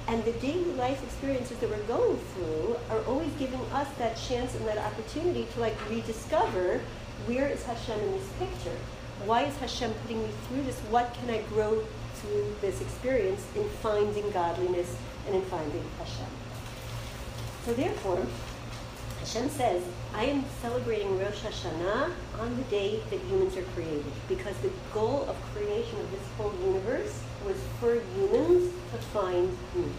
[0.09, 4.55] and the daily life experiences that we're going through are always giving us that chance
[4.55, 6.81] and that opportunity to like rediscover
[7.27, 8.77] where is Hashem in this picture
[9.27, 10.79] why is Hashem putting me through this?
[10.91, 16.27] What can I grow through this experience in finding godliness and in finding Hashem?
[17.67, 18.27] So therefore,
[19.19, 19.83] Hashem says,
[20.15, 25.27] I am celebrating Rosh Hashanah on the day that humans are created because the goal
[25.29, 29.91] of creation of this whole universe was for humans to find me.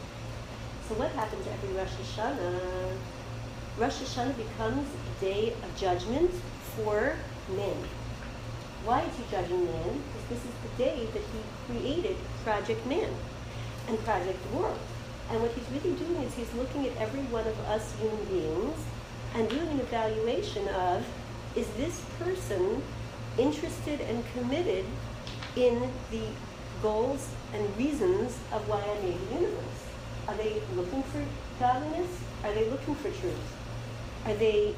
[0.87, 2.97] So what happens every Rosh Hashanah?
[3.77, 6.31] Rosh Hashanah becomes a day of judgment
[6.75, 7.15] for
[7.55, 7.77] men.
[8.83, 10.01] Why is he judging man?
[10.03, 13.09] Because this is the day that he created Project Man
[13.87, 14.79] and Project World.
[15.29, 18.77] And what he's really doing is he's looking at every one of us human beings
[19.35, 21.05] and doing an evaluation of
[21.55, 22.81] is this person
[23.37, 24.85] interested and committed
[25.55, 26.23] in the
[26.81, 29.81] goals and reasons of why I made the universe?
[30.27, 31.23] Are they looking for
[31.59, 32.09] godliness?
[32.43, 33.55] Are they looking for truth?
[34.25, 34.75] Are they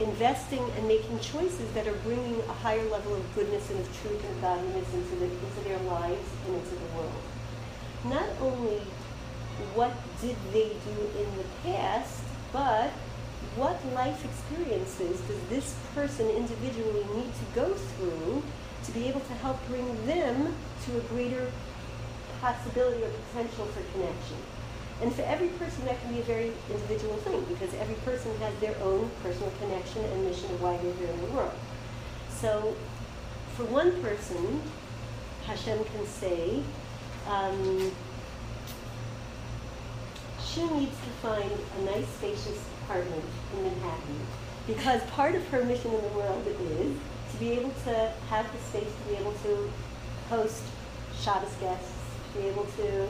[0.00, 4.22] investing and making choices that are bringing a higher level of goodness and of truth
[4.24, 7.22] and godliness into, the, into their lives and into the world.
[8.04, 8.80] Not only
[9.74, 12.90] what did they do in the past, but
[13.56, 18.42] what life experiences does this person individually need to go through
[18.84, 21.50] to be able to help bring them to a greater
[22.40, 24.36] possibility or potential for connection.
[25.00, 28.54] And for every person, that can be a very individual thing because every person has
[28.58, 31.54] their own personal connection and mission of why they're here in the world.
[32.30, 32.74] So,
[33.56, 34.60] for one person,
[35.46, 36.62] Hashem can say,
[37.28, 37.92] um,
[40.44, 44.26] she needs to find a nice, spacious apartment in Manhattan
[44.66, 46.96] because part of her mission in the world is
[47.38, 49.70] to be able to have the space to be able to
[50.28, 50.62] host
[51.20, 51.92] Shabbos guests,
[52.32, 53.08] to be able to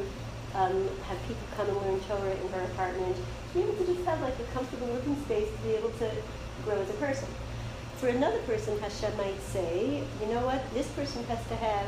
[0.55, 4.05] um, have people come and learn Torah in her apartment, to be able to just
[4.07, 6.11] have like a comfortable living space to be able to
[6.65, 7.29] grow as a person.
[7.97, 11.87] For another person, Hashem might say, you know what, this person has to have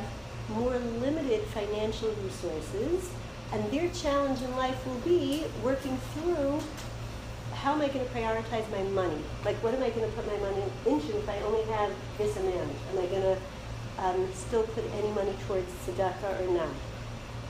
[0.48, 3.11] more limited financial resources,
[3.53, 6.61] and their challenge in life will be working through
[7.62, 9.20] how am I going to prioritize my money?
[9.44, 12.35] Like, what am I going to put my money into if I only have this
[12.38, 12.73] amount?
[12.90, 13.38] Am I going to
[13.99, 16.75] um, still put any money towards tzedakah or not?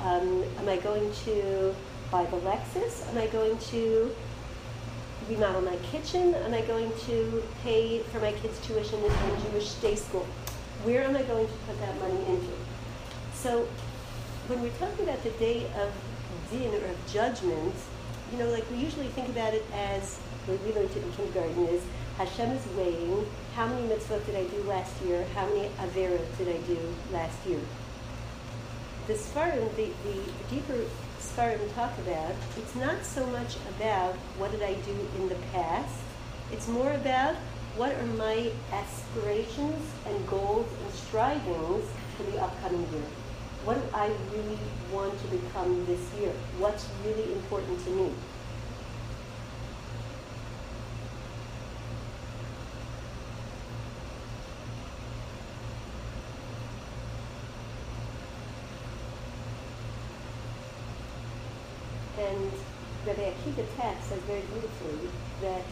[0.03, 1.75] Um, am I going to
[2.11, 3.09] buy the Lexus?
[3.09, 4.11] Am I going to
[5.29, 6.35] remodel my kitchen?
[6.35, 10.27] Am I going to pay for my kids' tuition in Jewish day school?
[10.83, 12.53] Where am I going to put that money into?
[13.33, 13.69] So
[14.49, 15.93] when we're talking about the day of
[16.51, 17.75] din or of judgment,
[18.33, 21.67] you know, like we usually think about it as what we learned it in kindergarten
[21.69, 21.83] is
[22.17, 26.49] Hashem is weighing how many mitzvot did I do last year, how many avera did
[26.49, 26.79] I do
[27.13, 27.61] last year
[29.11, 30.85] the Sfarim, the, the deeper
[31.19, 35.99] Sfarim talk about, it's not so much about what did I do in the past,
[36.53, 37.35] it's more about
[37.77, 43.03] what are my aspirations and goals and strivings for the upcoming year?
[43.65, 44.59] What do I really
[44.91, 46.33] want to become this year?
[46.59, 48.11] What's really important to me?
[62.19, 62.53] And
[63.07, 65.11] Rabbi Akiva Tatz says very beautifully
[65.43, 65.65] that,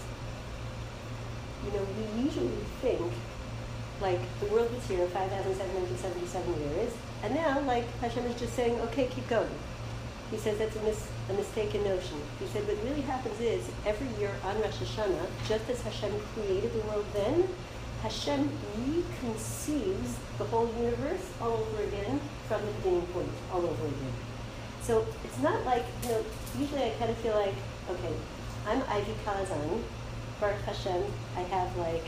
[1.65, 2.51] you know, we usually
[2.83, 3.13] think,
[4.01, 9.07] like, the world was here 5,777 years, and now, like, Hashem is just saying, okay,
[9.07, 9.51] keep going.
[10.31, 12.21] He says that's a, mis- a mistaken notion.
[12.39, 16.73] He said what really happens is, every year on Rosh Hashanah, just as Hashem created
[16.73, 17.49] the world then,
[18.03, 24.13] Hashem reconceives the whole universe all over again from the beginning point, all over again.
[24.83, 26.25] So it's not like, you know,
[26.59, 27.55] usually I kind of feel like,
[27.91, 28.15] okay,
[28.67, 29.83] I'm Ivy Kalazan,
[30.41, 31.03] Baruch Hashem,
[31.37, 32.05] I have like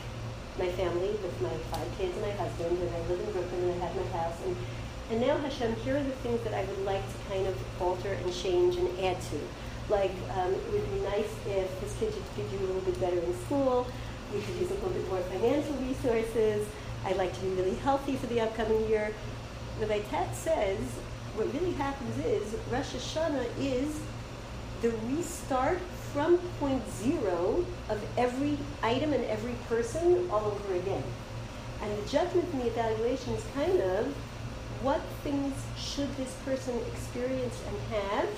[0.59, 3.83] my family with my five kids and my husband, and I live in Brooklyn and
[3.83, 4.57] I have my house, and,
[5.11, 8.13] and now Hashem, here are the things that I would like to kind of alter
[8.13, 9.41] and change and add to.
[9.89, 13.19] Like, um, it would be nice if his kids could do a little bit better
[13.19, 13.89] in school,
[14.33, 16.67] we could use a little bit more financial resources,
[17.05, 19.13] I'd like to be really healthy for the upcoming year.
[19.81, 20.79] Rabbi Tatz says,
[21.35, 24.01] what really happens is Rosh Hashanah is
[24.83, 25.81] the restart
[26.13, 31.03] from point zero of every item and every person all over again.
[31.83, 34.15] And the judgment and the evaluation is kind of
[34.83, 38.29] what things should this person experience and have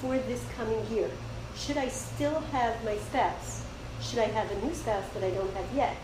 [0.00, 1.10] for this coming year?
[1.56, 3.64] Should I still have my spouse?
[4.00, 5.96] Should I have a new spouse that I don't have yet?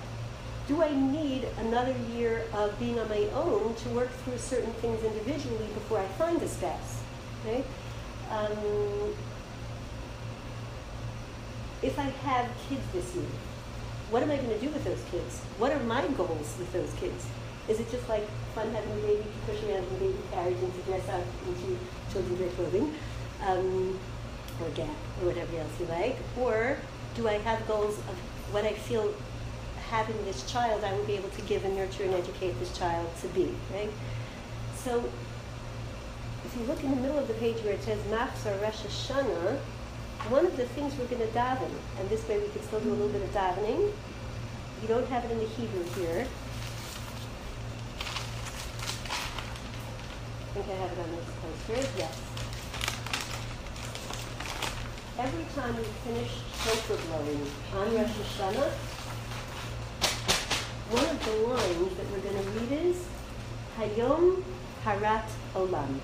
[0.69, 5.03] do I need another year of being on my own to work through certain things
[5.05, 7.01] individually before I find a spouse?
[7.41, 7.65] Okay?
[8.31, 9.15] Um,
[11.83, 13.31] if I have kids this year,
[14.11, 15.39] what am I going to do with those kids?
[15.59, 17.27] What are my goals with those kids?
[17.69, 20.57] Is it just like fun having a baby to push around in a baby carriage
[20.59, 21.79] and to dress up into
[22.13, 22.95] children's clothing,
[23.43, 23.99] um,
[24.63, 24.89] or Gap,
[25.21, 26.17] or whatever else you like?
[26.39, 26.77] Or
[27.15, 28.17] do I have goals of
[28.53, 29.13] what I feel
[29.91, 33.09] having this child, I will be able to give and nurture and educate this child
[33.21, 33.91] to be, right?
[34.75, 35.05] So
[36.45, 39.59] if you look in the middle of the page where it says Machzor Rosh Hashanah,
[40.29, 42.91] one of the things we're going to daven, and this way we can still do
[42.91, 43.93] a little bit of davening.
[44.83, 46.27] You don't have it in the Hebrew here.
[50.62, 51.99] Think I have it on this poster.
[51.99, 52.16] Yes.
[55.19, 56.33] Every time we finish
[56.64, 57.45] shofar blowing
[57.77, 58.71] on Rosh Hashanah,
[60.97, 63.05] one of the lines that we're going to read is
[63.77, 64.42] Hayom
[64.85, 66.01] Harat Olam.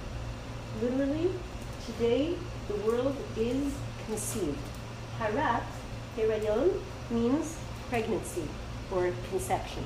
[0.83, 1.31] Literally,
[1.87, 2.37] today
[2.69, 3.73] the world is
[4.07, 4.59] conceived.
[5.19, 5.65] Harat,
[6.17, 6.79] Herayon,
[7.11, 7.57] means
[7.89, 8.49] pregnancy
[8.91, 9.85] or conception.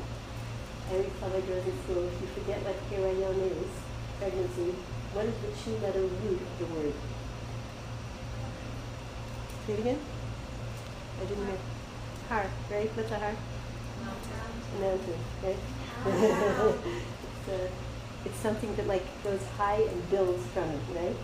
[0.90, 1.02] I in
[1.82, 3.85] school, if you forget what Herayon is,
[4.18, 4.74] pregnancy,
[5.12, 6.94] what is the two-letter root of the word?
[9.66, 9.98] Say it again?
[11.20, 11.58] I didn't hear.
[12.28, 12.90] Har, right?
[12.96, 13.34] What's a har?
[14.04, 14.36] mountain,
[14.80, 15.56] Mountain, right?
[16.06, 17.68] it's, uh,
[18.24, 21.16] it's something that like goes high and builds from it, right?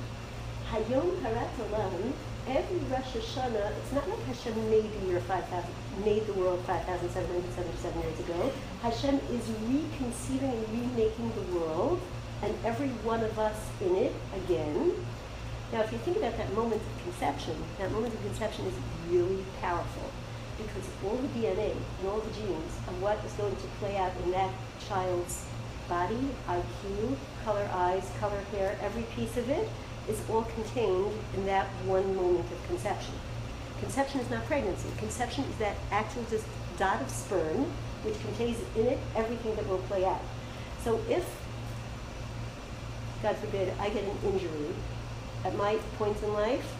[0.71, 2.13] Hayom Harat Olam,
[2.49, 5.71] every Rosh Hashanah, it's not like Hashem made the year 5,000,
[6.05, 8.53] made the world 5,777 years ago.
[8.83, 12.01] Hashem is reconceiving and remaking the world,
[12.43, 14.13] and every one of us in it
[14.45, 14.93] again.
[15.73, 18.75] Now, if you think about that moment of conception, that moment of conception is
[19.11, 20.11] really powerful
[20.59, 24.13] because all the DNA and all the genes and what is going to play out
[24.25, 24.51] in that
[24.89, 25.47] child's
[25.89, 29.69] body, IQ, color eyes, color hair, every piece of it
[30.09, 33.15] is all contained in that one moment of conception.
[33.81, 34.89] Conception is not pregnancy.
[34.99, 36.47] Conception is that actual just
[36.79, 37.67] dot of sperm
[38.05, 40.21] which contains in it everything that will play out.
[40.85, 41.25] So if,
[43.23, 44.75] God forbid, I get an injury
[45.45, 46.75] at my point in life,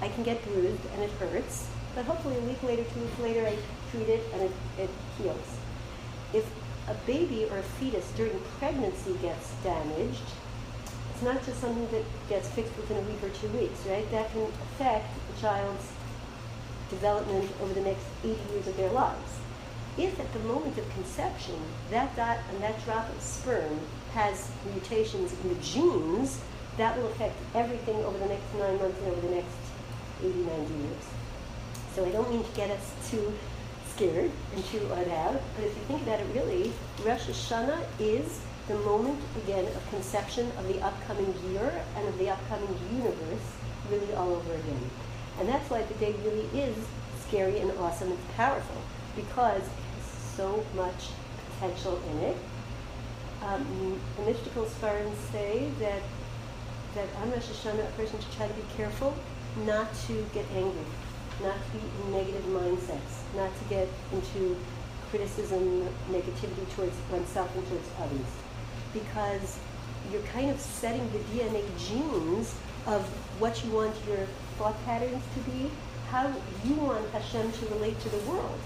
[0.00, 3.46] I can get bruised and it hurts, but hopefully a week later, two weeks later,
[3.46, 3.56] I
[3.90, 5.58] treat it and it, it heals.
[6.32, 6.50] If
[6.88, 10.22] a baby or a fetus during pregnancy gets damaged,
[11.12, 14.10] it's not just something that gets fixed within a week or two weeks, right?
[14.10, 15.86] That can affect the child's
[16.88, 19.38] development over the next 80 years of their lives.
[19.98, 21.60] If at the moment of conception,
[21.90, 23.80] that dot and that drop of sperm
[24.10, 26.40] has mutations in the genes,
[26.76, 29.56] that will affect everything over the next nine months and over the next
[30.22, 31.04] 80, 90 years.
[31.94, 33.32] So I don't mean to get us too
[33.94, 36.72] scared and too odd out, but if you think about it really,
[37.04, 42.30] Rosh Hashanah is the moment, again, of conception of the upcoming year and of the
[42.30, 43.46] upcoming universe
[43.90, 44.90] really all over again.
[45.38, 46.76] And that's why the day really is
[47.26, 48.80] scary and awesome and powerful,
[49.16, 49.62] because
[50.36, 51.08] so much
[51.52, 52.36] potential in it.
[53.42, 56.02] Um, the mystical Sfarim say that
[56.94, 59.14] that on Rosh Hashanah a person should try to be careful
[59.64, 60.84] not to get angry,
[61.42, 64.56] not to be in negative mindsets, not to get into
[65.10, 68.26] criticism, negativity towards oneself and towards others,
[68.92, 69.58] because
[70.10, 72.54] you're kind of setting the DNA genes
[72.86, 73.06] of
[73.38, 74.26] what you want your
[74.58, 75.70] thought patterns to be,
[76.10, 76.32] how
[76.64, 78.58] you want Hashem to relate to the world.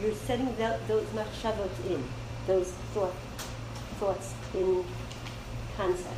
[0.00, 2.02] You're setting that, those machshavot in,
[2.46, 3.14] those thought,
[3.98, 4.84] thoughts in
[5.76, 6.14] concept.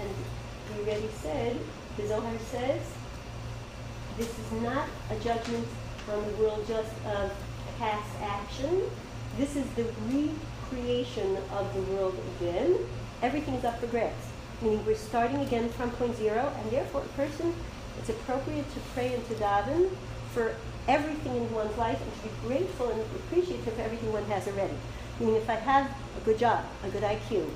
[0.00, 0.10] And
[0.76, 1.58] we already said,
[1.96, 2.82] the Zohar says,
[4.18, 5.66] this is not a judgment
[6.12, 7.32] on the world just of
[7.78, 8.82] past action.
[9.38, 12.78] This is the recreation of the world again.
[13.22, 14.26] Everything is up for grabs.
[14.62, 17.54] Meaning we're starting again from point zero, and therefore a person,
[17.98, 19.34] it's appropriate to pray and to
[20.32, 20.54] for
[20.88, 24.74] everything in one's life and to be grateful and appreciative of everything one has already.
[25.20, 27.48] Meaning if I have a good job, a good IQ,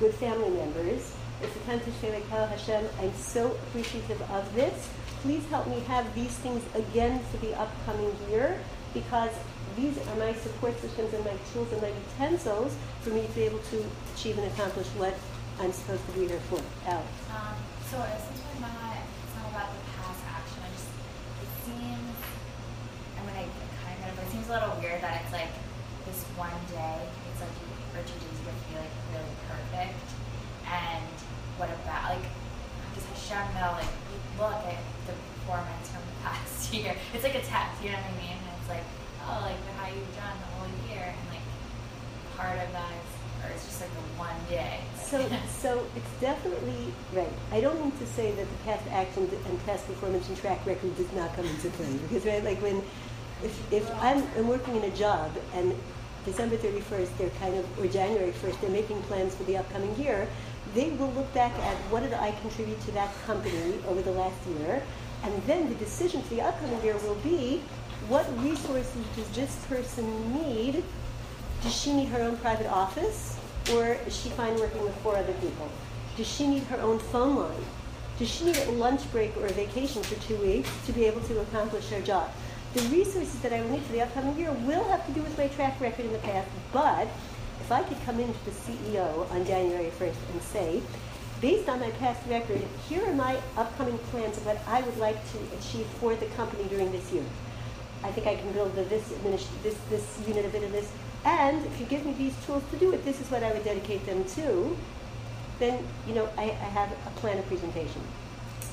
[0.00, 1.12] good family members,
[1.42, 4.88] it's the time to say like, oh Hashem, I'm so appreciative of this.
[5.22, 8.58] Please help me have these things again for the upcoming year
[8.94, 9.30] because
[9.76, 13.42] these are my support systems and my tools and my utensils for me to be
[13.42, 15.14] able to achieve and accomplish what
[15.60, 16.60] I'm supposed to be here for.
[16.86, 17.08] Alex.
[17.30, 17.56] Um,
[17.88, 20.60] so since we're not, it's not about the past action.
[20.60, 20.90] I just,
[21.42, 22.16] it seems,
[23.16, 23.44] I mean, I
[23.80, 25.54] kind of, but it seems a little weird that it's like
[26.02, 26.98] this one day,
[27.30, 30.02] it's like you, for two days to be like really perfect.
[30.66, 31.06] And
[31.62, 32.26] what about, like,
[32.98, 33.94] does Hashem know, like,
[34.34, 36.96] look at the performance from the past year.
[37.14, 38.34] It's like a test, you know what I mean?
[38.34, 38.86] And it's like,
[39.30, 41.46] oh, like how you've done the whole year, and like
[42.34, 43.10] part of that is,
[43.46, 44.82] or it's just like the one day.
[44.98, 47.30] So, so it's definitely right.
[47.52, 50.96] I don't mean to say that the past action and past performance and track record
[50.96, 52.82] does not come into play because right, like when,
[53.44, 55.74] if if I'm, I'm working in a job and
[56.24, 60.28] December 31st they're kind of or January 1st they're making plans for the upcoming year,
[60.74, 64.36] they will look back at what did I contribute to that company over the last
[64.58, 64.82] year,
[65.24, 67.60] and then the decision for the upcoming year will be
[68.08, 70.82] what resources does this person need?
[71.62, 73.38] Does she need her own private office?
[73.72, 75.68] Or is she fine working with four other people?
[76.16, 77.64] Does she need her own phone line?
[78.18, 81.20] Does she need a lunch break or a vacation for two weeks to be able
[81.22, 82.28] to accomplish her job?
[82.74, 85.36] The resources that I will need for the upcoming year will have to do with
[85.36, 87.06] my track record in the past, but
[87.60, 90.82] if I could come in into the CEO on January 1st and say,
[91.42, 95.18] based on my past record, here are my upcoming plans of what I would like
[95.32, 97.24] to achieve for the company during this year.
[98.04, 99.12] I think I can build the, this,
[99.62, 100.90] this, this unit of it and this.
[101.26, 103.64] And if you give me these tools to do it, this is what I would
[103.64, 104.76] dedicate them to.
[105.58, 108.00] Then, you know, I, I have a plan of presentation.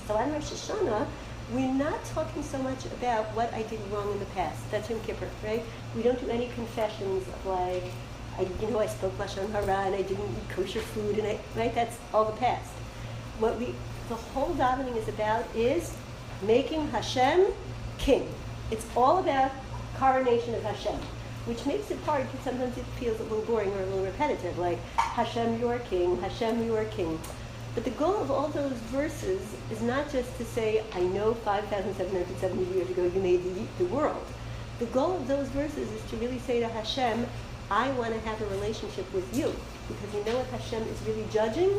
[0.08, 1.06] So on Rosh Hashanah,
[1.52, 4.60] we're not talking so much about what I did wrong in the past.
[4.70, 5.64] That's Yom Kippur, right?
[5.96, 7.84] We don't do any confessions of like,
[8.38, 11.40] I, you know, I spoke Lashon Hara and I didn't eat kosher food, and I,
[11.56, 11.74] right?
[11.74, 12.70] That's all the past.
[13.40, 13.74] What we,
[14.10, 15.96] the whole davening is about is
[16.44, 17.48] making Hashem
[17.98, 18.28] king.
[18.70, 19.52] It's all about
[19.98, 21.00] coronation of Hashem,
[21.46, 24.58] which makes it hard because sometimes it feels a little boring or a little repetitive,
[24.60, 27.20] like Hashem, you are king, Hashem, you are king.
[27.76, 29.42] But the goal of all those verses
[29.72, 34.26] is not just to say, I know 5,770 years ago you made the, the world.
[34.80, 37.26] The goal of those verses is to really say to Hashem,
[37.70, 39.54] I want to have a relationship with you.
[39.88, 41.72] Because you know what Hashem is really judging?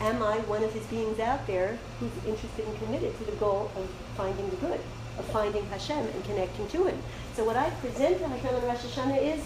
[0.00, 3.70] Am I one of his beings out there who's interested and committed to the goal
[3.76, 4.80] of finding the good?
[5.18, 6.98] of finding Hashem and connecting to Him.
[7.34, 9.42] So what I present to Hashem on Rosh Hashanah is,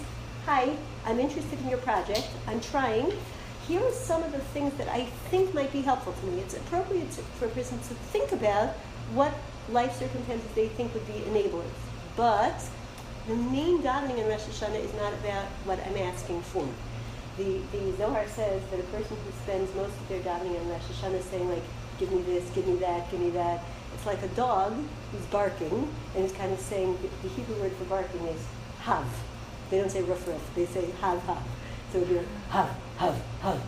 [0.46, 0.76] hi,
[1.06, 2.28] I'm interested in your project.
[2.46, 3.12] I'm trying.
[3.70, 6.40] Here are some of the things that I think might be helpful to me.
[6.40, 8.70] It's appropriate to, for a person to think about
[9.14, 9.32] what
[9.68, 11.70] life circumstances they think would be enablers.
[12.16, 12.60] But
[13.28, 16.66] the main davening in Rosh Hashanah is not about what I'm asking for.
[17.36, 20.82] The, the Zohar says that a person who spends most of their davening in Rosh
[20.90, 21.62] Hashanah saying like,
[22.00, 23.62] give me this, give me that, give me that,
[23.94, 24.74] it's like a dog
[25.12, 28.44] who's barking and is kind of saying, the Hebrew word for barking is
[28.80, 29.06] hav.
[29.70, 31.40] They don't say ruff ruff, they say hav hav.
[31.92, 33.60] So it would be have, hav, hav.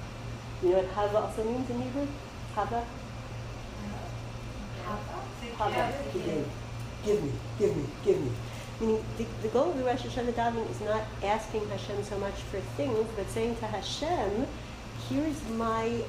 [0.62, 2.07] You know what have also means in Hebrew?
[2.55, 2.85] Hava?
[5.59, 5.93] Hava.
[6.12, 6.49] Give,
[7.05, 8.31] give me, give me, give me.
[8.81, 12.35] Meaning the, the goal of the Rosh Hashanah davening is not asking Hashem so much
[12.35, 14.47] for things, but saying to Hashem,
[15.09, 16.03] here's my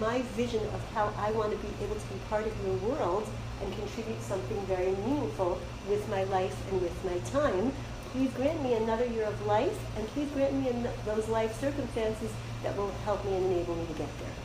[0.00, 3.26] my vision of how I want to be able to be part of your world
[3.62, 5.58] and contribute something very meaningful
[5.88, 7.72] with my life and with my time.
[8.12, 10.72] Please grant me another year of life, and please grant me
[11.04, 12.30] those life circumstances
[12.62, 14.36] that will help me and enable me to get there.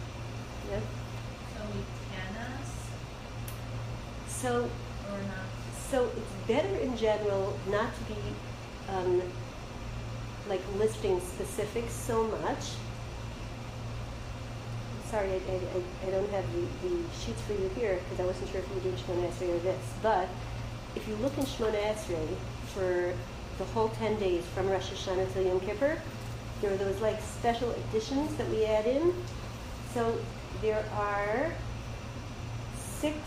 [0.71, 0.79] Yeah?
[1.55, 2.71] So we can ask
[4.27, 4.63] So,
[5.11, 5.47] or not?
[5.89, 8.19] So it's better in general not to be
[8.89, 9.21] um,
[10.49, 12.71] like listing specifics so much.
[15.09, 18.25] Sorry, I, I, I- I don't have the, the sheets for you here because I
[18.25, 19.85] wasn't sure if you were doing Shemona Esrei or this.
[20.01, 20.27] But
[20.95, 22.27] if you look in Shemona Esrei
[22.73, 23.13] for
[23.57, 25.97] the whole 10 days from Rosh Hashanah till Yom Kippur,
[26.61, 29.13] there are those like special additions that we add in.
[29.93, 30.17] So
[30.61, 31.51] there are
[32.77, 33.17] six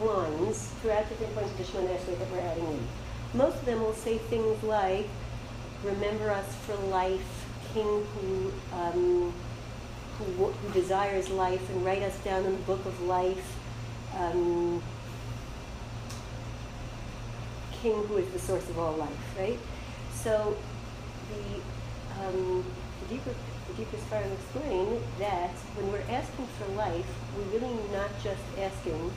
[0.00, 2.88] lines throughout different points of the Shemona Esrei that we're adding in.
[3.32, 5.08] Most of them will say things like,
[5.84, 9.32] "Remember us for life, King who um,
[10.18, 13.56] who, who desires life, and write us down in the book of life."
[14.18, 14.82] Um,
[17.84, 19.58] King who is the source of all life, right?
[20.14, 20.56] So
[21.28, 21.60] the
[22.24, 22.64] um,
[23.00, 23.34] the deeper
[23.68, 27.04] the deeper Sfarim explain that when we're asking for life,
[27.36, 29.12] we're really not just asking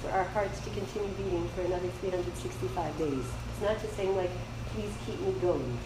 [0.00, 3.24] for our hearts to continue beating for another 365 days.
[3.52, 4.30] It's not just saying like,
[4.72, 5.76] please keep me going.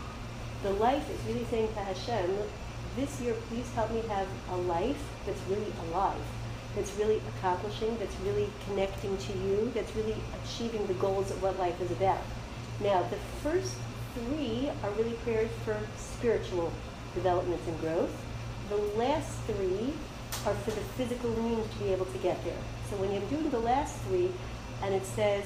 [0.63, 2.31] The life is really saying to Hashem,
[2.95, 6.23] this year please help me have a life that's really alive,
[6.75, 11.59] that's really accomplishing, that's really connecting to you, that's really achieving the goals of what
[11.59, 12.23] life is about.
[12.81, 13.75] Now, the first
[14.15, 16.73] three are really prayers for spiritual
[17.15, 18.15] developments and growth.
[18.69, 19.93] The last three
[20.47, 22.57] are for the physical means to be able to get there.
[22.89, 24.31] So when you're doing the last three,
[24.83, 25.45] and it says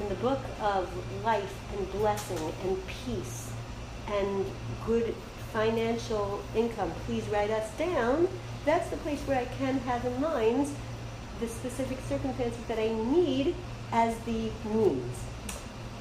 [0.00, 0.88] in the book of
[1.24, 3.50] life and blessing and peace
[4.08, 4.46] and
[4.86, 5.14] good
[5.52, 8.28] financial income, please write us down.
[8.64, 10.68] That's the place where I can have in mind
[11.40, 13.54] the specific circumstances that I need
[13.92, 15.16] as the means.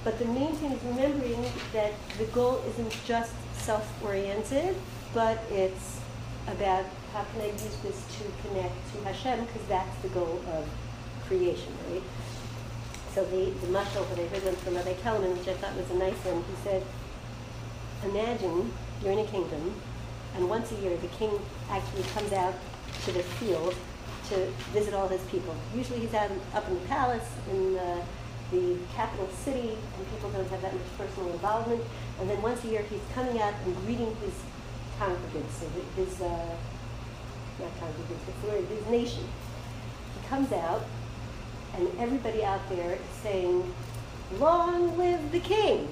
[0.04, 1.43] But the main thing is remembering
[1.74, 4.76] that the goal isn't just self-oriented,
[5.14, 6.00] but it's
[6.47, 10.68] about how can I use this to connect to Hashem, because that's the goal of
[11.28, 12.04] creation, right?
[13.14, 15.89] So the, the mashal that I heard one from Rabbi Kellerman, which I thought was
[15.89, 16.84] a nice one, he said,
[18.06, 18.72] imagine
[19.02, 19.74] you're in a kingdom,
[20.36, 21.32] and once a year the king
[21.70, 22.54] actually comes out
[23.06, 23.76] to the field
[24.30, 25.56] to visit all his people.
[25.76, 28.02] Usually he's out up in the palace, in the,
[28.52, 31.84] the capital city, and people don't have that much personal involvement.
[32.20, 34.34] And then once a year he's coming out and greeting his
[35.00, 36.56] congregants, so his, uh,
[37.60, 39.24] not congregants, the word, his nation.
[40.22, 40.84] He comes out,
[41.76, 43.74] and everybody out there is saying,
[44.38, 45.88] Long live the king!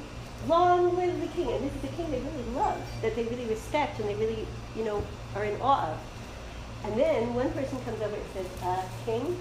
[0.47, 1.51] Long live the king!
[1.51, 4.47] And this is a king they really love, that they really respect, and they really,
[4.75, 5.03] you know,
[5.35, 5.97] are in awe of.
[6.85, 9.35] And then one person comes over and says, uh, King,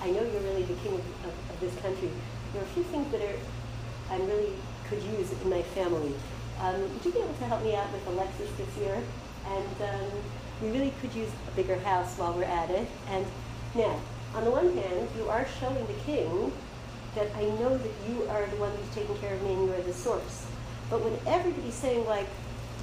[0.00, 2.10] I know you're really the king of, of, of this country.
[2.52, 3.36] There are a few things that are
[4.10, 4.52] I really
[4.88, 6.12] could use in my family.
[6.60, 9.00] Um, would you be able to help me out with Alexis this year?
[9.46, 10.10] And um,
[10.60, 12.86] we really could use a bigger house while we're at it.
[13.08, 13.24] And
[13.74, 13.98] now,
[14.34, 16.52] on the one hand, you are showing the king
[17.14, 19.74] that I know that you are the one who's taking care of me and you
[19.74, 20.46] are the source.
[20.90, 22.26] But when everybody's saying like,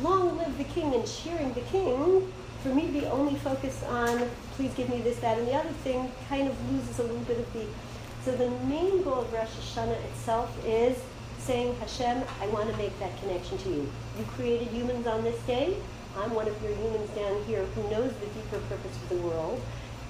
[0.02, 2.32] long live the king and cheering the king,
[2.64, 5.70] for me to be only focused on, please give me this, that, and the other
[5.84, 7.66] thing, kind of loses a little bit of the.
[8.26, 10.98] So the main goal of Rosh Hashanah itself is
[11.40, 13.90] saying, Hashem, I want to make that connection to you.
[14.18, 15.78] You created humans on this day.
[16.18, 19.62] I'm one of your humans down here who knows the deeper purpose of the world.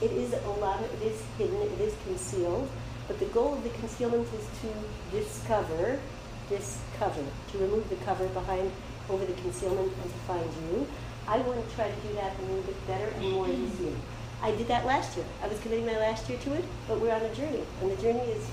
[0.01, 2.69] It is a lot, Of, it is hidden, it is concealed,
[3.09, 5.99] but the goal of the concealment is to discover,
[6.47, 8.71] discover, to remove the cover behind
[9.09, 10.87] over the concealment and to find you.
[11.27, 13.95] I want to try to do that a little bit better and more this year.
[14.43, 15.25] I did that last year.
[15.41, 17.99] I was committing my last year to it, but we're on a journey, and the
[17.99, 18.47] journey is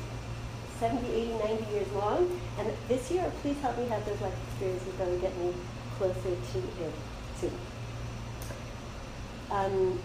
[0.80, 2.40] 70, 80, 90 years long.
[2.58, 5.52] And this year, please help me have those life experiences that will get me
[5.98, 6.92] closer to it
[7.40, 7.52] too.
[9.50, 9.98] Um,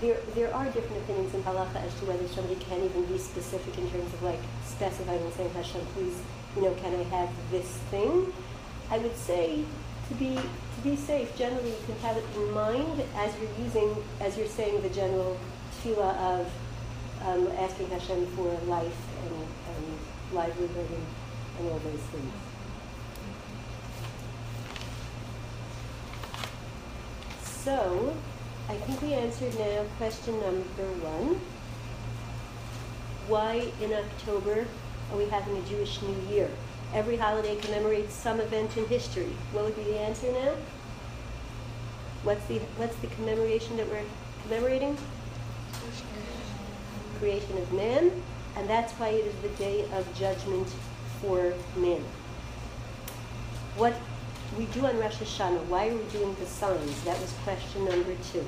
[0.00, 3.76] there, there are different opinions in halacha as to whether somebody can even be specific
[3.78, 6.20] in terms of like specifying and saying, Hashem, please,
[6.54, 8.32] you know, can I have this thing?
[8.90, 9.64] I would say
[10.08, 13.96] to be to be safe, generally you can have it in mind as you're using,
[14.20, 15.38] as you're saying the general
[15.82, 16.52] tefillah of
[17.22, 19.98] um, asking Hashem for life and, and
[20.32, 21.06] livelihood and,
[21.58, 22.32] and all those things.
[27.42, 28.14] So,
[28.68, 31.40] I think we answered now question number one.
[33.28, 34.66] Why in October
[35.12, 36.50] are we having a Jewish New Year?
[36.92, 39.30] Every holiday commemorates some event in history.
[39.52, 40.54] What would be the answer now?
[42.24, 44.02] What's the what's the commemoration that we're
[44.42, 44.96] commemorating?
[47.20, 48.10] Creation of man,
[48.56, 50.66] and that's why it is the day of judgment
[51.20, 52.02] for man.
[53.76, 53.94] What
[54.58, 57.02] we do on Rosh Hashanah, why are we doing the signs?
[57.04, 58.44] That was question number two.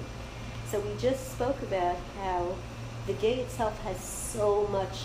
[0.70, 2.54] So we just spoke about how
[3.06, 5.00] the day itself has so much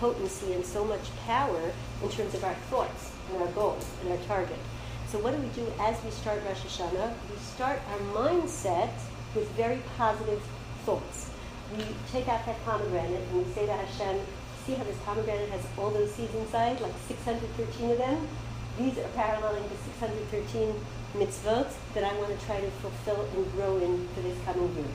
[0.00, 1.72] potency and so much power
[2.02, 4.58] in terms of our thoughts and our goals and our target.
[5.08, 7.14] So what do we do as we start Rosh Hashanah?
[7.30, 8.92] We start our mindset
[9.34, 10.42] with very positive
[10.84, 11.30] thoughts.
[11.76, 14.20] We take out that pomegranate and we say to Hashem,
[14.66, 18.28] see how this pomegranate has all those seeds inside, like 613 of them?
[18.78, 20.74] These are paralleling the 613
[21.14, 24.88] mitzvot that I want to try to fulfill and grow in for this coming year.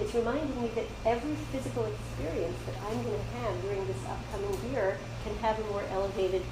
[0.00, 4.72] It's reminding me that every physical experience that I'm going to have during this upcoming
[4.72, 6.42] year can have a more elevated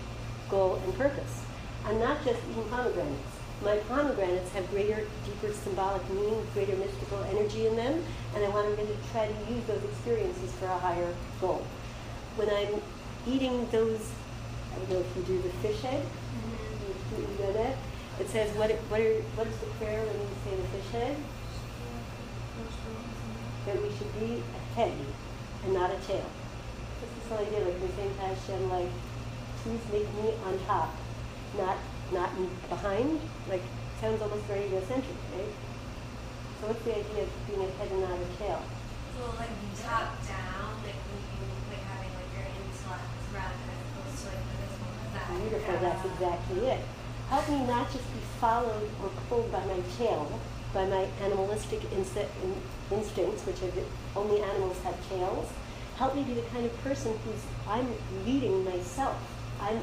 [0.49, 1.43] goal and purpose.
[1.85, 3.35] I'm not just eating pomegranates.
[3.61, 8.05] My pomegranates have greater, deeper symbolic meaning, greater mystical energy in them,
[8.37, 11.67] and I want to really try to use those experiences for a higher goal.
[12.37, 12.81] When I'm
[13.27, 14.13] eating those,
[14.73, 16.07] I don't know if you do the fish head,
[17.17, 17.75] you, you know?
[18.21, 21.17] It says, what, what, are, what is the prayer when you say the fish head?
[23.67, 24.93] That we should be a head
[25.65, 26.27] and not a tail.
[26.99, 28.91] This is what I did, like we're saying to like,
[29.63, 30.91] please make me on top,
[31.57, 31.79] not
[32.11, 32.31] not
[32.69, 33.21] behind.
[33.49, 33.63] Like
[34.01, 35.53] sounds almost very egocentric, right?
[36.59, 38.63] So what's the idea of being a head and not a tail?
[39.15, 41.19] So like top down, like you
[41.71, 44.69] like having like your intellect rather as opposed to like the
[45.15, 46.83] that Beautiful, that's exactly it.
[47.31, 50.41] Help me not just be followed or pulled by my tail,
[50.73, 53.85] by my animalistic insti- in- instincts, which are the
[54.17, 55.47] only animals have tails.
[55.97, 57.87] Help me be the kind of person who's I'm
[58.25, 59.17] leading myself.
[59.61, 59.81] I'm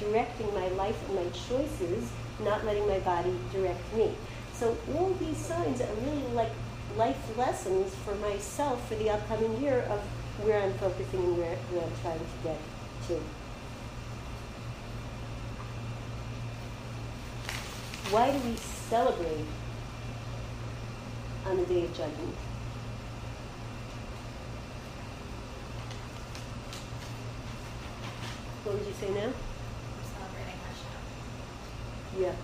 [0.00, 2.10] directing my life and my choices,
[2.42, 4.14] not letting my body direct me.
[4.54, 6.52] So all these signs are really like
[6.96, 10.00] life lessons for myself for the upcoming year of
[10.44, 12.58] where I'm focusing and where, where I'm trying to get
[13.08, 13.20] to.
[18.10, 19.44] Why do we celebrate
[21.44, 22.36] on the Day of Judgment?
[28.62, 29.32] What would you say now?
[29.32, 32.22] We're Celebrating Hashem.
[32.22, 32.34] Yeah,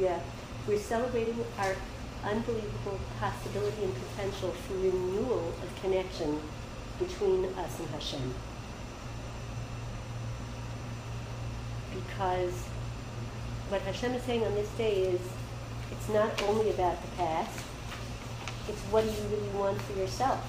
[0.00, 0.20] yeah.
[0.66, 1.76] We're celebrating our
[2.24, 6.40] unbelievable possibility and potential for renewal of connection
[6.98, 8.34] between us and Hashem.
[11.94, 12.64] Because
[13.72, 15.20] what Hashem is saying on this day is
[15.90, 17.58] it's not only about the past,
[18.68, 20.44] it's what do you really want for yourself.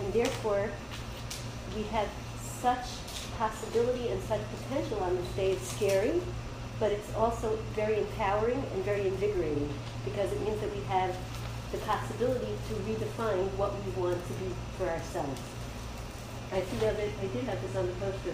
[0.00, 0.70] And therefore,
[1.76, 2.08] we have
[2.40, 2.88] such
[3.36, 5.50] possibility and such potential on this day.
[5.52, 6.22] It's scary,
[6.80, 9.68] but it's also very empowering and very invigorating
[10.06, 11.14] because it means that we have
[11.70, 14.48] the possibility to redefine what we want to be
[14.78, 15.42] for ourselves.
[16.50, 18.32] I see that I did have this on the poster.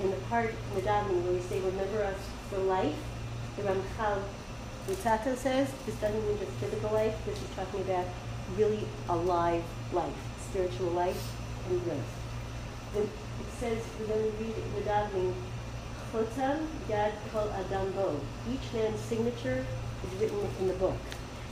[0.00, 2.18] In the part in the davening where we say, remember us
[2.50, 2.96] for life,
[3.56, 4.22] the Ramchal
[4.88, 8.06] Luzzatto says, this doesn't mean just physical life, this is talking about
[8.56, 10.12] really alive life,
[10.50, 11.32] spiritual life
[11.68, 11.98] and growth.
[12.96, 13.08] It
[13.58, 15.34] says, when we read the davening,
[16.12, 18.20] Chotam Yad Kol Adam Bo.
[18.48, 19.66] Each man's signature
[20.04, 20.94] is written in the book,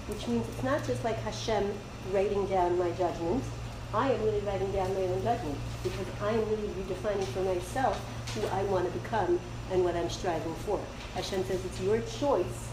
[0.06, 1.72] which means it's not just like Hashem
[2.12, 3.48] writing down my judgments.
[3.92, 8.00] I am really writing down my own judgment because I am really redefining for myself
[8.34, 9.40] who I want to become
[9.70, 10.80] and what I'm striving for.
[11.14, 12.68] Hashem says it's your choice,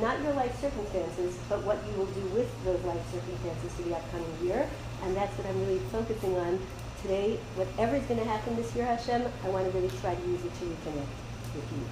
[0.00, 3.96] not your life circumstances, but what you will do with those life circumstances for the
[3.96, 4.68] upcoming year.
[5.04, 6.58] And that's what I'm really focusing on
[7.02, 7.38] today.
[7.56, 10.44] Whatever is going to happen this year, Hashem, I want to really try to use
[10.44, 11.14] it to reconnect
[11.54, 11.84] with you.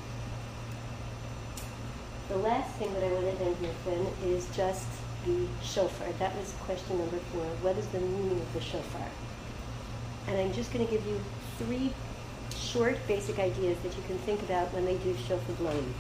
[2.29, 4.87] The last thing that I want to end with then is just
[5.27, 6.09] the shofar.
[6.19, 7.45] That was question number four.
[7.63, 9.07] What is the meaning of the shofar?
[10.29, 11.21] And I'm just going to give you
[11.59, 11.93] three
[12.63, 15.93] short, basic ideas that you can think about when they do shofar blowing.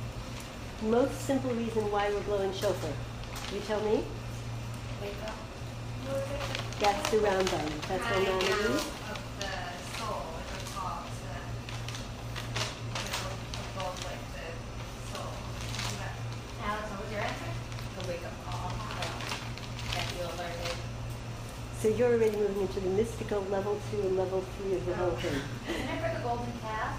[0.82, 2.90] Most simple reason why we're blowing shofar.
[3.54, 4.02] You tell me?
[6.80, 7.68] That's the Rambam.
[7.88, 9.52] That's Crying what out Nana of the
[9.98, 11.30] soul, like a call to,
[12.98, 13.30] you know,
[13.62, 14.46] evoke like the
[15.14, 15.30] soul.
[15.30, 16.18] Is that-
[16.66, 17.52] Alex, what was your answer?
[17.98, 18.66] The wake up call.
[18.74, 19.14] Um,
[19.94, 20.76] get you alerted.
[21.82, 25.18] So you're already moving into the mystical level two and level three of the whole
[25.18, 25.34] thing.
[25.66, 26.94] Isn't it for the golden calf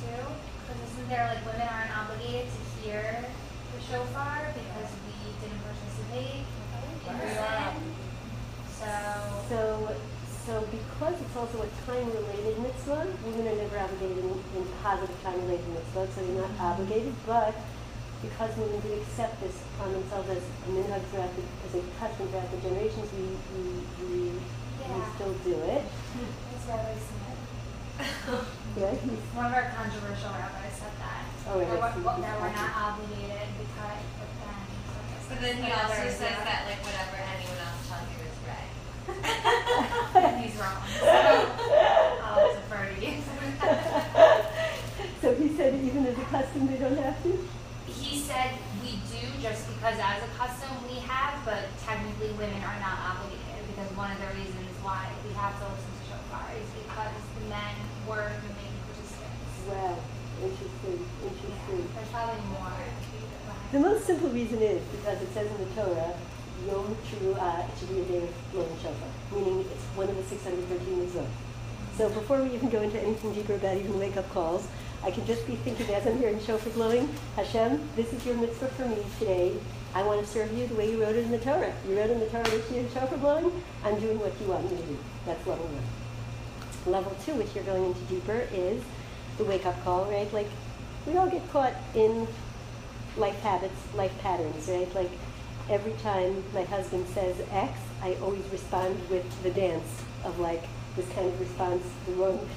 [0.00, 0.16] too?
[0.64, 6.40] Because isn't there like women aren't obligated to hear the shofar because we didn't participate
[6.40, 7.84] in?
[8.80, 8.88] So
[9.52, 9.92] So,
[10.48, 15.68] so because it's also a time-related mitzvah, women are never obligated in, in positive time-related
[15.68, 17.52] mitzvah, so you're not obligated, but
[18.30, 22.28] because women did accept this on themselves as a minhag throughout the, as a custom
[22.28, 23.64] throughout the generations, we, we,
[24.00, 24.18] we,
[24.80, 24.96] yeah.
[24.96, 25.84] we still do it.
[25.84, 26.64] It's
[28.74, 28.90] yeah,
[29.38, 31.22] One of our controversial rabbis said that.
[31.46, 34.58] Oh, that, we're, that we're not obligated because, but then.
[35.28, 36.42] But then he also says yeah.
[36.42, 38.72] that like whatever anyone else tells you is right.
[40.24, 40.82] and he's wrong.
[40.98, 41.06] So
[42.24, 43.22] I'll defer to you.
[45.22, 47.53] so he said even as a custom they don't have to?
[48.14, 52.78] He said we do just because as a custom we have, but technically women are
[52.78, 56.62] not obligated because one of the reasons why we have to listen to shofar is
[56.78, 57.74] because the men
[58.06, 59.50] were the main participants.
[59.66, 59.98] Well,
[60.46, 61.58] interesting, interesting.
[61.74, 62.78] Yeah, there's probably more.
[63.74, 66.14] The most simple reason is because it says in the Torah,
[66.70, 70.22] Yom Teruah, it should be a day of blowing shofar, meaning it's one of the
[70.22, 70.70] 613
[71.02, 71.26] mitzvot.
[71.98, 74.70] So before we even go into anything deeper about even wake-up calls,
[75.04, 78.68] I can just be thinking as I'm hearing shofar blowing, Hashem, this is your mitzvah
[78.68, 79.54] for me today.
[79.94, 81.74] I want to serve you the way you wrote it in the Torah.
[81.86, 83.52] You wrote in the Torah that you shofar blowing.
[83.84, 84.98] I'm doing what you want me to do.
[85.26, 86.92] That's level one.
[86.92, 88.82] Level two, which you're going into deeper, is
[89.36, 90.32] the wake-up call, right?
[90.32, 90.48] Like,
[91.06, 92.26] we all get caught in
[93.16, 94.92] life habits, life patterns, right?
[94.94, 95.10] Like
[95.68, 100.62] every time my husband says X, I always respond with the dance of like
[100.96, 102.48] this kind of response, the wrong.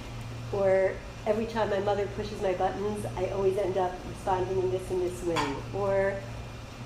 [0.53, 0.93] Or
[1.27, 5.01] every time my mother pushes my buttons, I always end up responding in this and
[5.01, 5.55] this way.
[5.75, 6.15] Or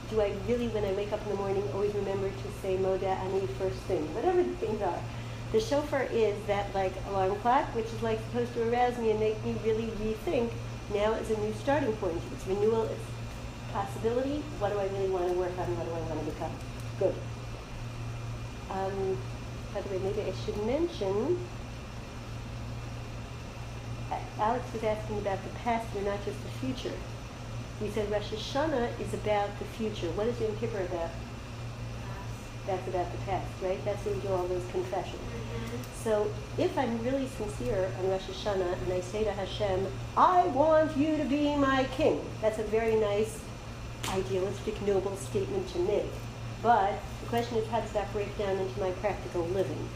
[0.09, 3.03] do I really, when I wake up in the morning, always remember to say Moda
[3.03, 4.01] Ani first thing?
[4.15, 4.99] Whatever the things are.
[5.51, 9.19] The shofar is that like alarm clock, which is like supposed to arouse me and
[9.19, 10.49] make me really rethink.
[10.91, 12.19] Now is a new starting point.
[12.33, 12.85] It's renewal.
[12.85, 14.43] It's possibility.
[14.57, 15.77] What do I really want to work on?
[15.77, 16.51] What do I want to become?
[16.99, 17.15] Good.
[18.71, 19.17] Um,
[19.73, 21.37] by the way, maybe I should mention.
[24.39, 26.95] Alex was asking about the past and not just the future.
[27.81, 30.07] We said Rosh Hashanah is about the future.
[30.11, 31.09] What is Yom Kippur about?
[32.67, 33.83] That's about the past, right?
[33.85, 35.15] That's where we do all those confessions.
[35.17, 35.77] Mm-hmm.
[36.03, 40.95] So if I'm really sincere on Rosh Hashanah and I say to Hashem, I want
[40.95, 43.39] you to be my king, that's a very nice,
[44.09, 46.11] idealistic, noble statement to make.
[46.61, 49.89] But the question is, how does that break down into my practical living?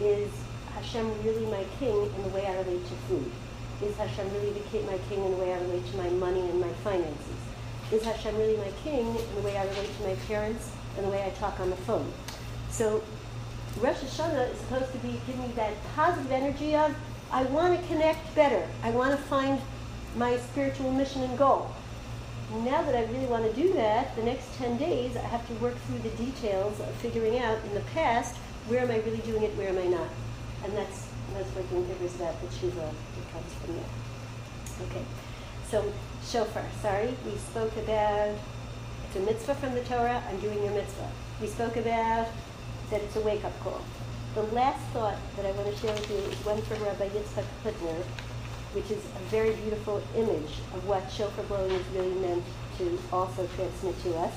[0.00, 0.30] Is
[0.74, 3.30] Hashem really my king in the way I relate to food?
[3.82, 4.52] Is Hashem really
[4.84, 7.38] my king in the way I relate to my money and my finances?
[7.92, 11.10] Is Hashem really my king in the way I relate to my parents and the
[11.10, 12.10] way I talk on the phone?
[12.70, 13.02] So
[13.80, 16.94] Rosh Hashanah is supposed to be giving me that positive energy of,
[17.32, 18.66] I want to connect better.
[18.84, 19.60] I want to find
[20.16, 21.70] my spiritual mission and goal.
[22.62, 25.54] Now that I really want to do that, the next 10 days, I have to
[25.54, 28.36] work through the details of figuring out in the past,
[28.68, 30.08] where am I really doing it, where am I not?
[30.62, 31.03] And that's,
[31.34, 33.92] that's what Yom Kippur is about, the tshuva that comes from there.
[34.86, 35.04] Okay,
[35.68, 35.92] so
[36.24, 38.36] shofar, sorry, we spoke about,
[39.06, 41.10] it's a mitzvah from the Torah, I'm doing your mitzvah.
[41.40, 42.28] We spoke about
[42.90, 43.80] that it's a wake-up call.
[44.34, 47.44] The last thought that I want to share with you is one from Rabbi Yitzchak
[47.62, 48.02] Plittner,
[48.74, 52.44] which is a very beautiful image of what shofar blowing is really meant
[52.78, 54.34] to also transmit to us.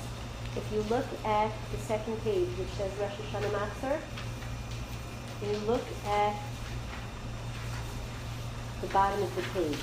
[0.56, 3.98] If you look at the second page, which says Rosh Hashanah Machzor,
[5.42, 6.34] you look at
[8.80, 9.78] the bottom of the page.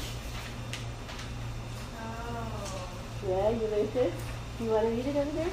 [1.99, 2.89] Oh.
[3.27, 4.13] Yeah, you read this?
[4.59, 5.49] You want to read it over there?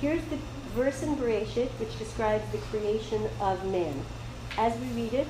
[0.00, 0.38] Here's the
[0.74, 4.04] verse in Bereshit, which describes the creation of man.
[4.56, 5.28] As we read it,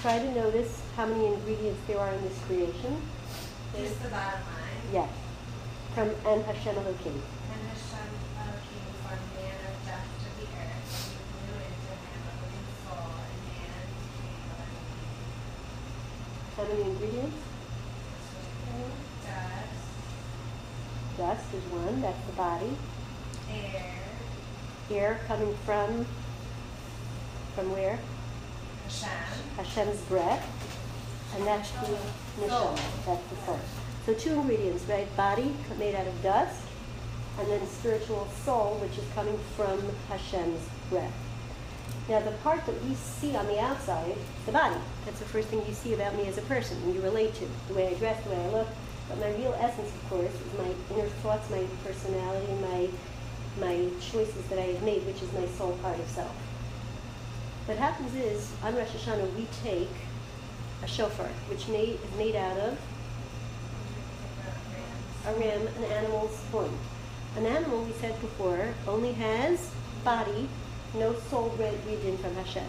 [0.00, 2.96] try to notice how many ingredients there are in this creation.
[3.76, 4.92] Just the bottom line.
[4.92, 5.10] Yes.
[5.94, 7.22] From and Hashem Elohim.
[7.52, 12.20] And Hashem Elohim formed man of dust of the earth, and he blew into him
[12.24, 14.88] a living soul, and man became a living
[16.62, 17.36] How many ingredients?
[19.26, 22.76] Dust, Dust is one, that's the body.
[23.50, 23.94] air,
[24.88, 26.06] Air coming from,
[27.56, 27.98] from where?
[28.84, 29.08] Hashem,
[29.56, 30.46] Hashem's breath.
[31.34, 31.98] And that's the
[32.38, 33.60] neshama, that's the soul.
[34.06, 35.16] So two ingredients, right?
[35.16, 36.62] Body made out of dust,
[37.40, 40.60] and then spiritual soul, which is coming from Hashem's
[40.90, 41.12] breath.
[42.08, 44.80] Now, the part that we see on the outside the body.
[45.04, 47.48] That's the first thing you see about me as a person, and you relate to
[47.68, 48.68] the way I dress, the way I look.
[49.08, 52.88] But my real essence, of course, is my inner thoughts, my personality, my
[53.60, 56.32] my choices that I have made, which is my soul part of self.
[57.66, 59.90] What happens is, on Rosh Hashanah, we take
[60.82, 62.78] a shofar, which made, is made out of
[65.26, 66.72] a ram, an animal's horn.
[67.36, 69.70] An animal, we said before, only has
[70.02, 70.48] body,
[70.94, 72.66] no breathed in from Hashem.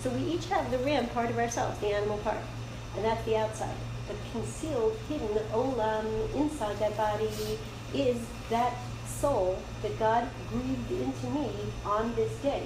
[0.00, 2.38] So we each have the ram part of ourselves, the animal part,
[2.94, 3.76] and that's the outside.
[4.06, 7.28] But concealed, hidden, olam, inside that body
[7.94, 8.18] is
[8.50, 8.74] that
[9.06, 11.50] soul that God breathed into me
[11.84, 12.62] on this day.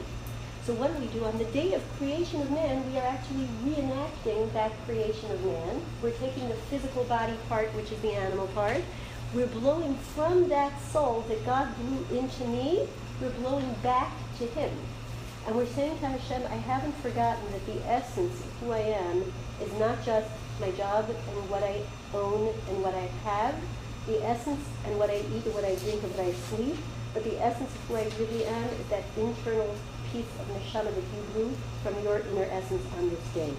[0.64, 1.24] So what do we do?
[1.24, 5.80] On the day of creation of man, we are actually reenacting that creation of man.
[6.02, 8.82] We're taking the physical body part, which is the animal part.
[9.34, 12.86] We're blowing from that soul that God blew into me,
[13.20, 14.70] we're blowing back to him.
[15.50, 19.24] And we're saying to Hashem, I haven't forgotten that the essence of who I am
[19.60, 20.30] is not just
[20.60, 21.82] my job and what I
[22.14, 23.56] own and what I have,
[24.06, 26.76] the essence and what I eat and what I drink and what I sleep,
[27.12, 29.74] but the essence of who I really am is that internal
[30.12, 31.50] piece of neshama that you blew
[31.82, 33.50] from your inner essence on this day.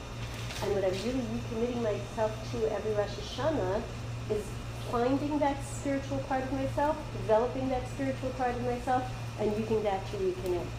[0.63, 3.83] And what I'm really recommitting myself to every Rosh Hashanah
[4.31, 4.47] is
[4.89, 6.95] finding that spiritual part of myself,
[7.27, 9.03] developing that spiritual part of myself,
[9.41, 10.71] and using that to reconnect.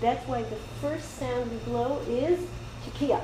[0.00, 2.40] That's why the first sound we blow is
[2.84, 3.20] tekiah.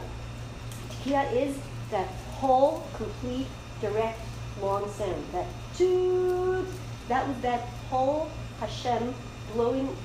[0.90, 1.56] Tekiah is
[1.90, 2.06] that
[2.38, 3.46] whole, complete,
[3.80, 4.20] direct,
[4.62, 5.24] long sound.
[5.32, 5.46] That
[5.76, 6.66] toot,
[7.08, 7.60] that was that
[7.90, 9.14] whole Hashem
[9.52, 9.96] blowing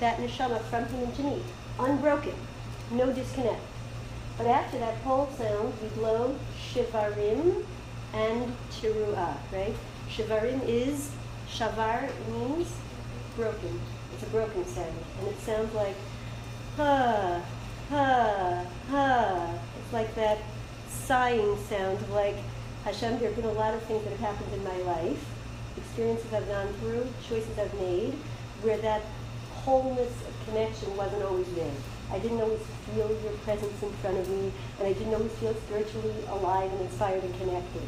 [0.00, 1.42] that neshama from him to me,
[1.78, 2.34] unbroken,
[2.90, 3.60] no disconnect.
[4.36, 6.34] But after that whole sound, we blow
[6.72, 7.64] shivarim
[8.14, 9.74] and teruah, right?
[10.08, 11.10] Shivarim is,
[11.48, 12.72] shavar means
[13.36, 13.80] broken.
[14.14, 14.94] It's a broken sound.
[15.18, 15.94] And it sounds like,
[16.76, 17.42] ha,
[17.88, 19.58] ha, ha.
[19.78, 20.38] It's like that
[20.88, 22.36] sighing sound of like,
[22.84, 25.24] Hashem, there have been a lot of things that have happened in my life,
[25.76, 28.14] experiences I've gone through, choices I've made,
[28.62, 29.02] where that
[29.64, 31.72] wholeness of connection wasn't always there.
[32.10, 35.54] I didn't always feel your presence in front of me, and I didn't always feel
[35.54, 37.82] spiritually alive and inspired and connected.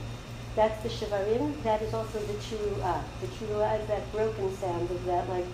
[0.55, 1.63] That's the shivarim.
[1.63, 3.03] That is also the teruah.
[3.21, 5.47] The teruah is that broken sound of that like,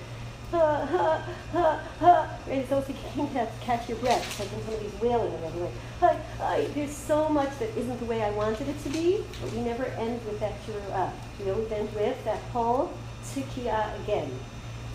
[0.51, 1.23] ha,
[1.53, 2.39] ha, ha?
[2.47, 4.41] It's also you to catch your breath.
[4.41, 5.61] Like when somebody's wailing or whatever.
[5.65, 6.65] Like, hi, hi.
[6.75, 9.85] There's so much that isn't the way I wanted it to be, but we never
[9.85, 11.13] end with that teruah.
[11.45, 12.93] We always end with that whole
[13.25, 14.31] tekiah again.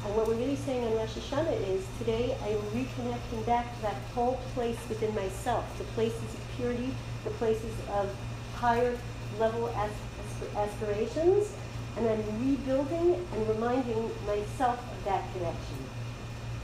[0.06, 3.82] And what we're really saying on Rosh Hashanah is today I am reconnecting back to
[3.84, 6.94] that whole place within myself, the places of purity,
[7.24, 8.14] the places of
[8.56, 8.98] higher
[9.40, 11.54] level as- aspirations,
[11.96, 15.78] and I'm rebuilding and reminding myself that connection.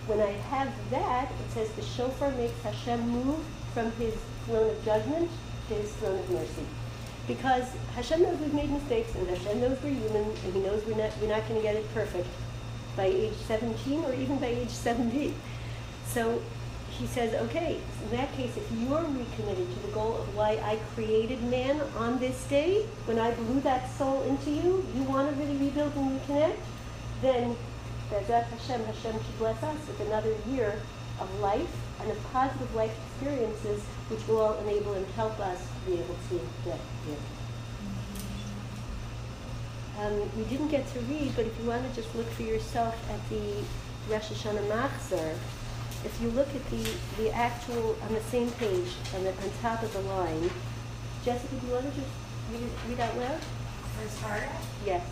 [0.07, 4.15] When I have that, it says the shofar makes Hashem move from his
[4.45, 5.29] throne of judgment
[5.67, 6.65] to his throne of mercy.
[7.27, 10.97] Because Hashem knows we've made mistakes, and Hashem knows we're human, and He knows we're
[10.97, 12.27] not, we're not going to get it perfect
[12.97, 15.35] by age 17 or even by age 70.
[16.07, 16.41] So
[16.89, 20.79] he says, okay, in that case, if you're recommitted to the goal of why I
[20.95, 25.35] created man on this day, when I blew that soul into you, you want to
[25.41, 26.57] really rebuild and reconnect,
[27.21, 27.55] then
[28.09, 30.81] Bezat Hashem, Hashem should bless us with another year
[31.19, 31.69] of life
[32.01, 36.15] and of positive life experiences, which will all enable and help us to be able
[36.29, 37.17] to get here.
[39.99, 42.95] Um, we didn't get to read, but if you want to just look for yourself
[43.11, 43.63] at the
[44.09, 45.35] Rosh Hashanah Machzor,
[46.05, 49.83] if you look at the, the actual, on the same page, on, the, on top
[49.83, 50.49] of the line,
[51.25, 52.11] Jessica, do you want to just
[52.51, 53.39] read, read out loud?
[53.99, 54.43] First part.
[54.85, 55.03] Yes.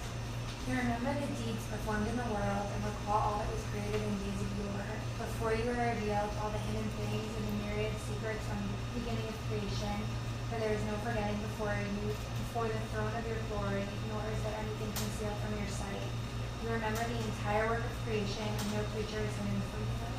[0.68, 4.14] You remember the deeds performed in the world and recall all that was created in
[4.20, 4.92] days of yore.
[5.16, 9.32] Before you were revealed all the hidden things and the myriad secrets from the beginning
[9.32, 9.96] of creation,
[10.52, 14.44] for there is no forgetting before you, before the throne of your glory, nor is
[14.44, 16.04] there anything concealed from your sight.
[16.60, 20.12] You remember the entire work of creation, and no creature is hidden from you.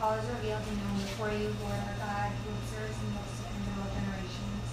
[0.00, 3.52] All is revealed and known before you, Lord our God, who observes and looks to
[3.52, 4.64] end all generations.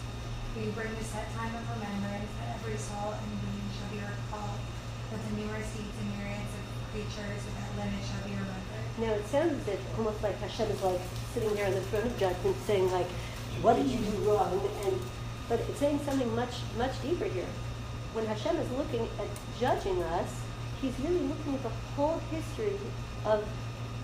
[0.55, 3.99] For you bring the set time of remembrance that every soul and being shall be
[3.99, 4.63] recalled,
[5.11, 8.87] that the numerous deeds and myriads of creatures without limit shall be remembered.
[8.99, 11.01] Now it sounds if almost like Hashem is like
[11.33, 13.07] sitting there on the throne of judgment saying like,
[13.61, 14.59] what did you do wrong?
[14.85, 14.99] And
[15.49, 17.47] but it's saying something much much deeper here.
[18.13, 19.27] When Hashem is looking at
[19.59, 20.41] judging us,
[20.81, 22.77] He's really looking at the whole history
[23.25, 23.47] of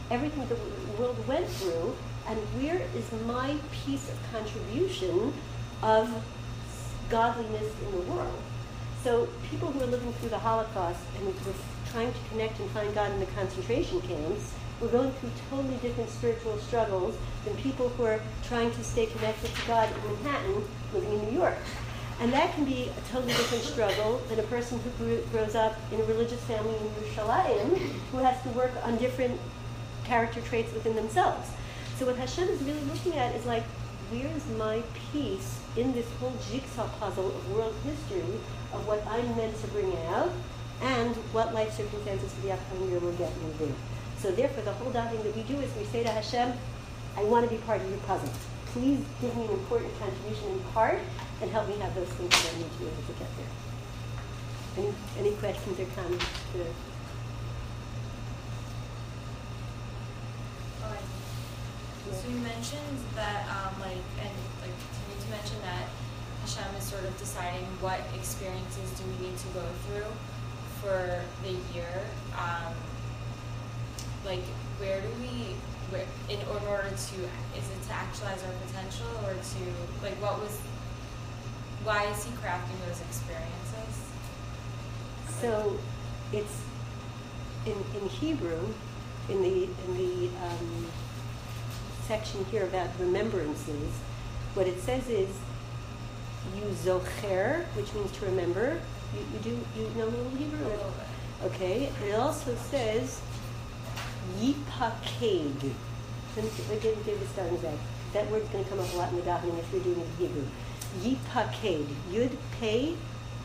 [0.09, 0.57] everything the
[0.99, 1.95] world went through,
[2.27, 5.33] and where is my piece of contribution
[5.81, 6.09] of
[7.09, 8.41] godliness in the world?
[9.03, 11.53] So people who are living through the Holocaust and were
[11.91, 16.09] trying to connect and find God in the concentration camps were going through totally different
[16.09, 21.19] spiritual struggles than people who are trying to stay connected to God in Manhattan, living
[21.19, 21.57] in New York.
[22.21, 25.75] And that can be a totally different struggle than a person who grew, grows up
[25.91, 27.77] in a religious family in Yerushalayim
[28.11, 29.37] who has to work on different
[30.05, 31.49] character traits within themselves.
[31.97, 33.63] So what Hashem is really looking at is like,
[34.11, 34.81] where's my
[35.11, 38.39] piece in this whole jigsaw puzzle of world history
[38.73, 40.31] of what I'm meant to bring out
[40.81, 43.75] and what life circumstances for the upcoming year will get me there.
[44.17, 46.53] So therefore, the whole davening that we do is we say to Hashem,
[47.15, 48.29] I want to be part of your puzzle.
[48.67, 50.99] Please give me an important contribution in part
[51.41, 53.51] and help me have those things that I need to be able to get there.
[54.77, 56.25] Any, any questions or comments?
[56.53, 56.65] To,
[62.11, 65.89] So you mentioned that, um, like, and like, you mentioned that
[66.43, 70.11] Hashem is sort of deciding what experiences do we need to go through
[70.83, 72.03] for the year.
[72.35, 72.75] Um,
[74.25, 74.43] like,
[74.77, 75.55] where do we,
[75.87, 77.15] where, in order to,
[77.55, 79.63] is it to actualize our potential or to,
[80.03, 80.59] like, what was,
[81.87, 83.63] why is he crafting those experiences?
[85.43, 85.77] so
[86.31, 86.61] it's
[87.65, 88.59] in, in Hebrew,
[89.29, 90.85] in the in the um,
[92.07, 93.91] section here about remembrances,
[94.53, 95.29] what it says is
[96.55, 98.79] you zocher, which means to remember.
[99.13, 100.65] You, you do you know a little Hebrew?
[101.45, 103.21] Okay, and it also says
[104.39, 105.73] yipaked.
[106.35, 107.77] Let me, give spelling back.
[108.13, 110.07] That word's going to come up a lot in the davening if you're doing it
[110.19, 110.45] in Hebrew.
[111.01, 111.85] Yipaked.
[112.11, 112.95] Yud pei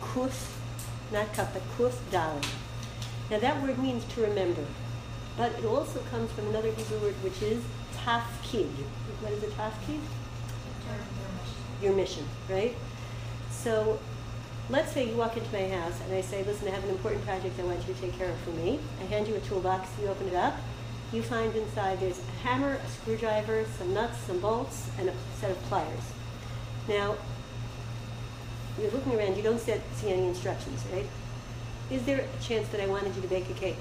[0.01, 0.57] kuf,
[1.13, 2.47] not but kuf dalet.
[3.31, 4.65] Now that word means to remember,
[5.37, 7.63] but it also comes from another Hebrew word which is
[7.97, 8.71] tafkid.
[9.21, 10.01] What is a tafkid?
[11.83, 12.75] Your mission, right?
[13.51, 13.99] So
[14.71, 17.25] let's say you walk into my house and I say, listen, I have an important
[17.25, 18.79] project I want you to take care of for me.
[19.01, 20.57] I hand you a toolbox, you open it up.
[21.13, 25.51] You find inside there's a hammer, a screwdriver, some nuts, some bolts, and a set
[25.51, 26.13] of pliers.
[26.87, 27.17] Now,
[28.79, 29.73] you're looking around, you don't see
[30.05, 31.07] any instructions, right?
[31.91, 33.79] Is there a chance that I wanted you to bake a cake?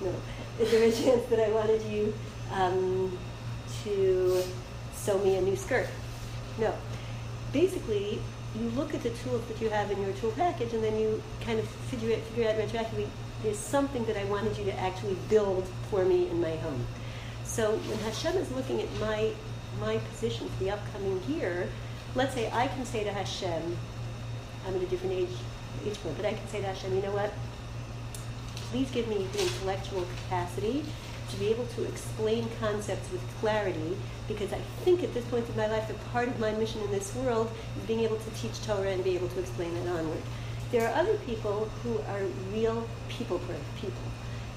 [0.00, 0.12] No.
[0.60, 2.12] Is there a chance that I wanted you
[2.52, 3.18] um,
[3.82, 4.42] to
[4.94, 5.88] sew me a new skirt?
[6.58, 6.74] No.
[7.54, 8.20] Basically,
[8.60, 11.22] you look at the tools that you have in your tool package and then you
[11.40, 13.08] kind of figure, it, figure out retroactively
[13.42, 16.86] there's something that I wanted you to actually build for me in my home.
[17.44, 19.32] So when Hashem is looking at my
[19.80, 21.68] my position for the upcoming year,
[22.14, 23.76] let's say I can say to Hashem,
[24.66, 25.36] I'm at a different age
[25.84, 27.32] age point, but I can say to Hashem, you know what?
[28.70, 30.84] Please give me the intellectual capacity
[31.34, 33.96] to be able to explain concepts with clarity
[34.28, 36.90] because I think at this point in my life that part of my mission in
[36.90, 40.22] this world is being able to teach Torah and be able to explain it onward.
[40.70, 42.22] There are other people who are
[42.52, 43.40] real people
[43.80, 44.02] people.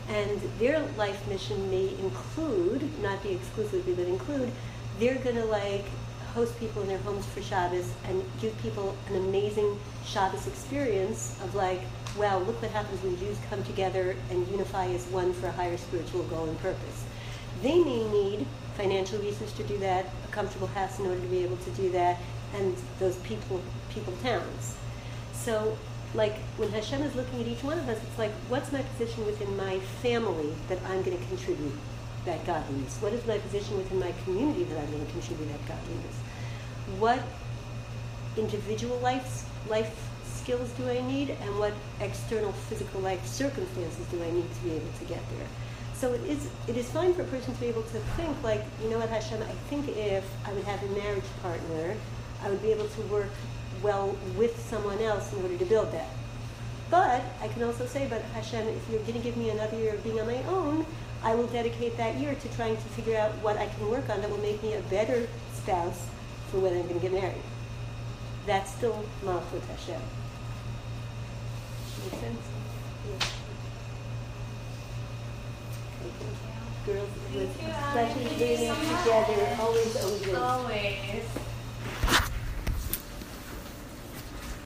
[0.10, 4.52] And their life mission may include, not be exclusively, but include,
[5.00, 5.86] they're going to like
[6.34, 11.56] host people in their homes for Shabbos and give people an amazing Shabbos experience of
[11.56, 11.82] like,
[12.18, 15.78] wow, look what happens when Jews come together and unify as one for a higher
[15.78, 17.06] spiritual goal and purpose.
[17.62, 18.46] They may need
[18.76, 21.92] financial reasons to do that, a comfortable house in order to be able to do
[21.92, 22.18] that,
[22.56, 24.76] and those people, people towns.
[25.34, 25.78] So,
[26.14, 29.26] like when Hashem is looking at each one of us, it's like, what's my position
[29.26, 31.74] within my family that I'm going to contribute
[32.26, 32.98] that godliness?
[33.02, 36.16] What is my position within my community that I'm going to contribute that godliness?
[37.00, 37.24] What
[38.38, 40.10] individual life life
[40.48, 44.72] skills do I need, and what external physical life circumstances do I need to be
[44.72, 45.48] able to get there?
[45.94, 48.64] So it is it is fine for a person to be able to think like,
[48.82, 51.98] you know what, Hashem, I think if I would have a marriage partner,
[52.42, 53.34] I would be able to work
[53.84, 56.08] well with someone else in order to build that.
[56.90, 59.96] But I can also say, but Hashem, if you're going to give me another year
[59.96, 60.86] of being on my own,
[61.24, 64.22] I will dedicate that year to trying to figure out what I can work on
[64.22, 66.08] that will make me a better spouse
[66.52, 67.44] for when I'm going to get married.
[68.46, 70.02] That's still Malchut Hashem.
[72.10, 72.40] Make sense?
[73.10, 73.28] Yeah.
[76.86, 79.58] Girls, it was a pleasure together.
[79.60, 80.34] Always, always.
[80.34, 81.47] Always.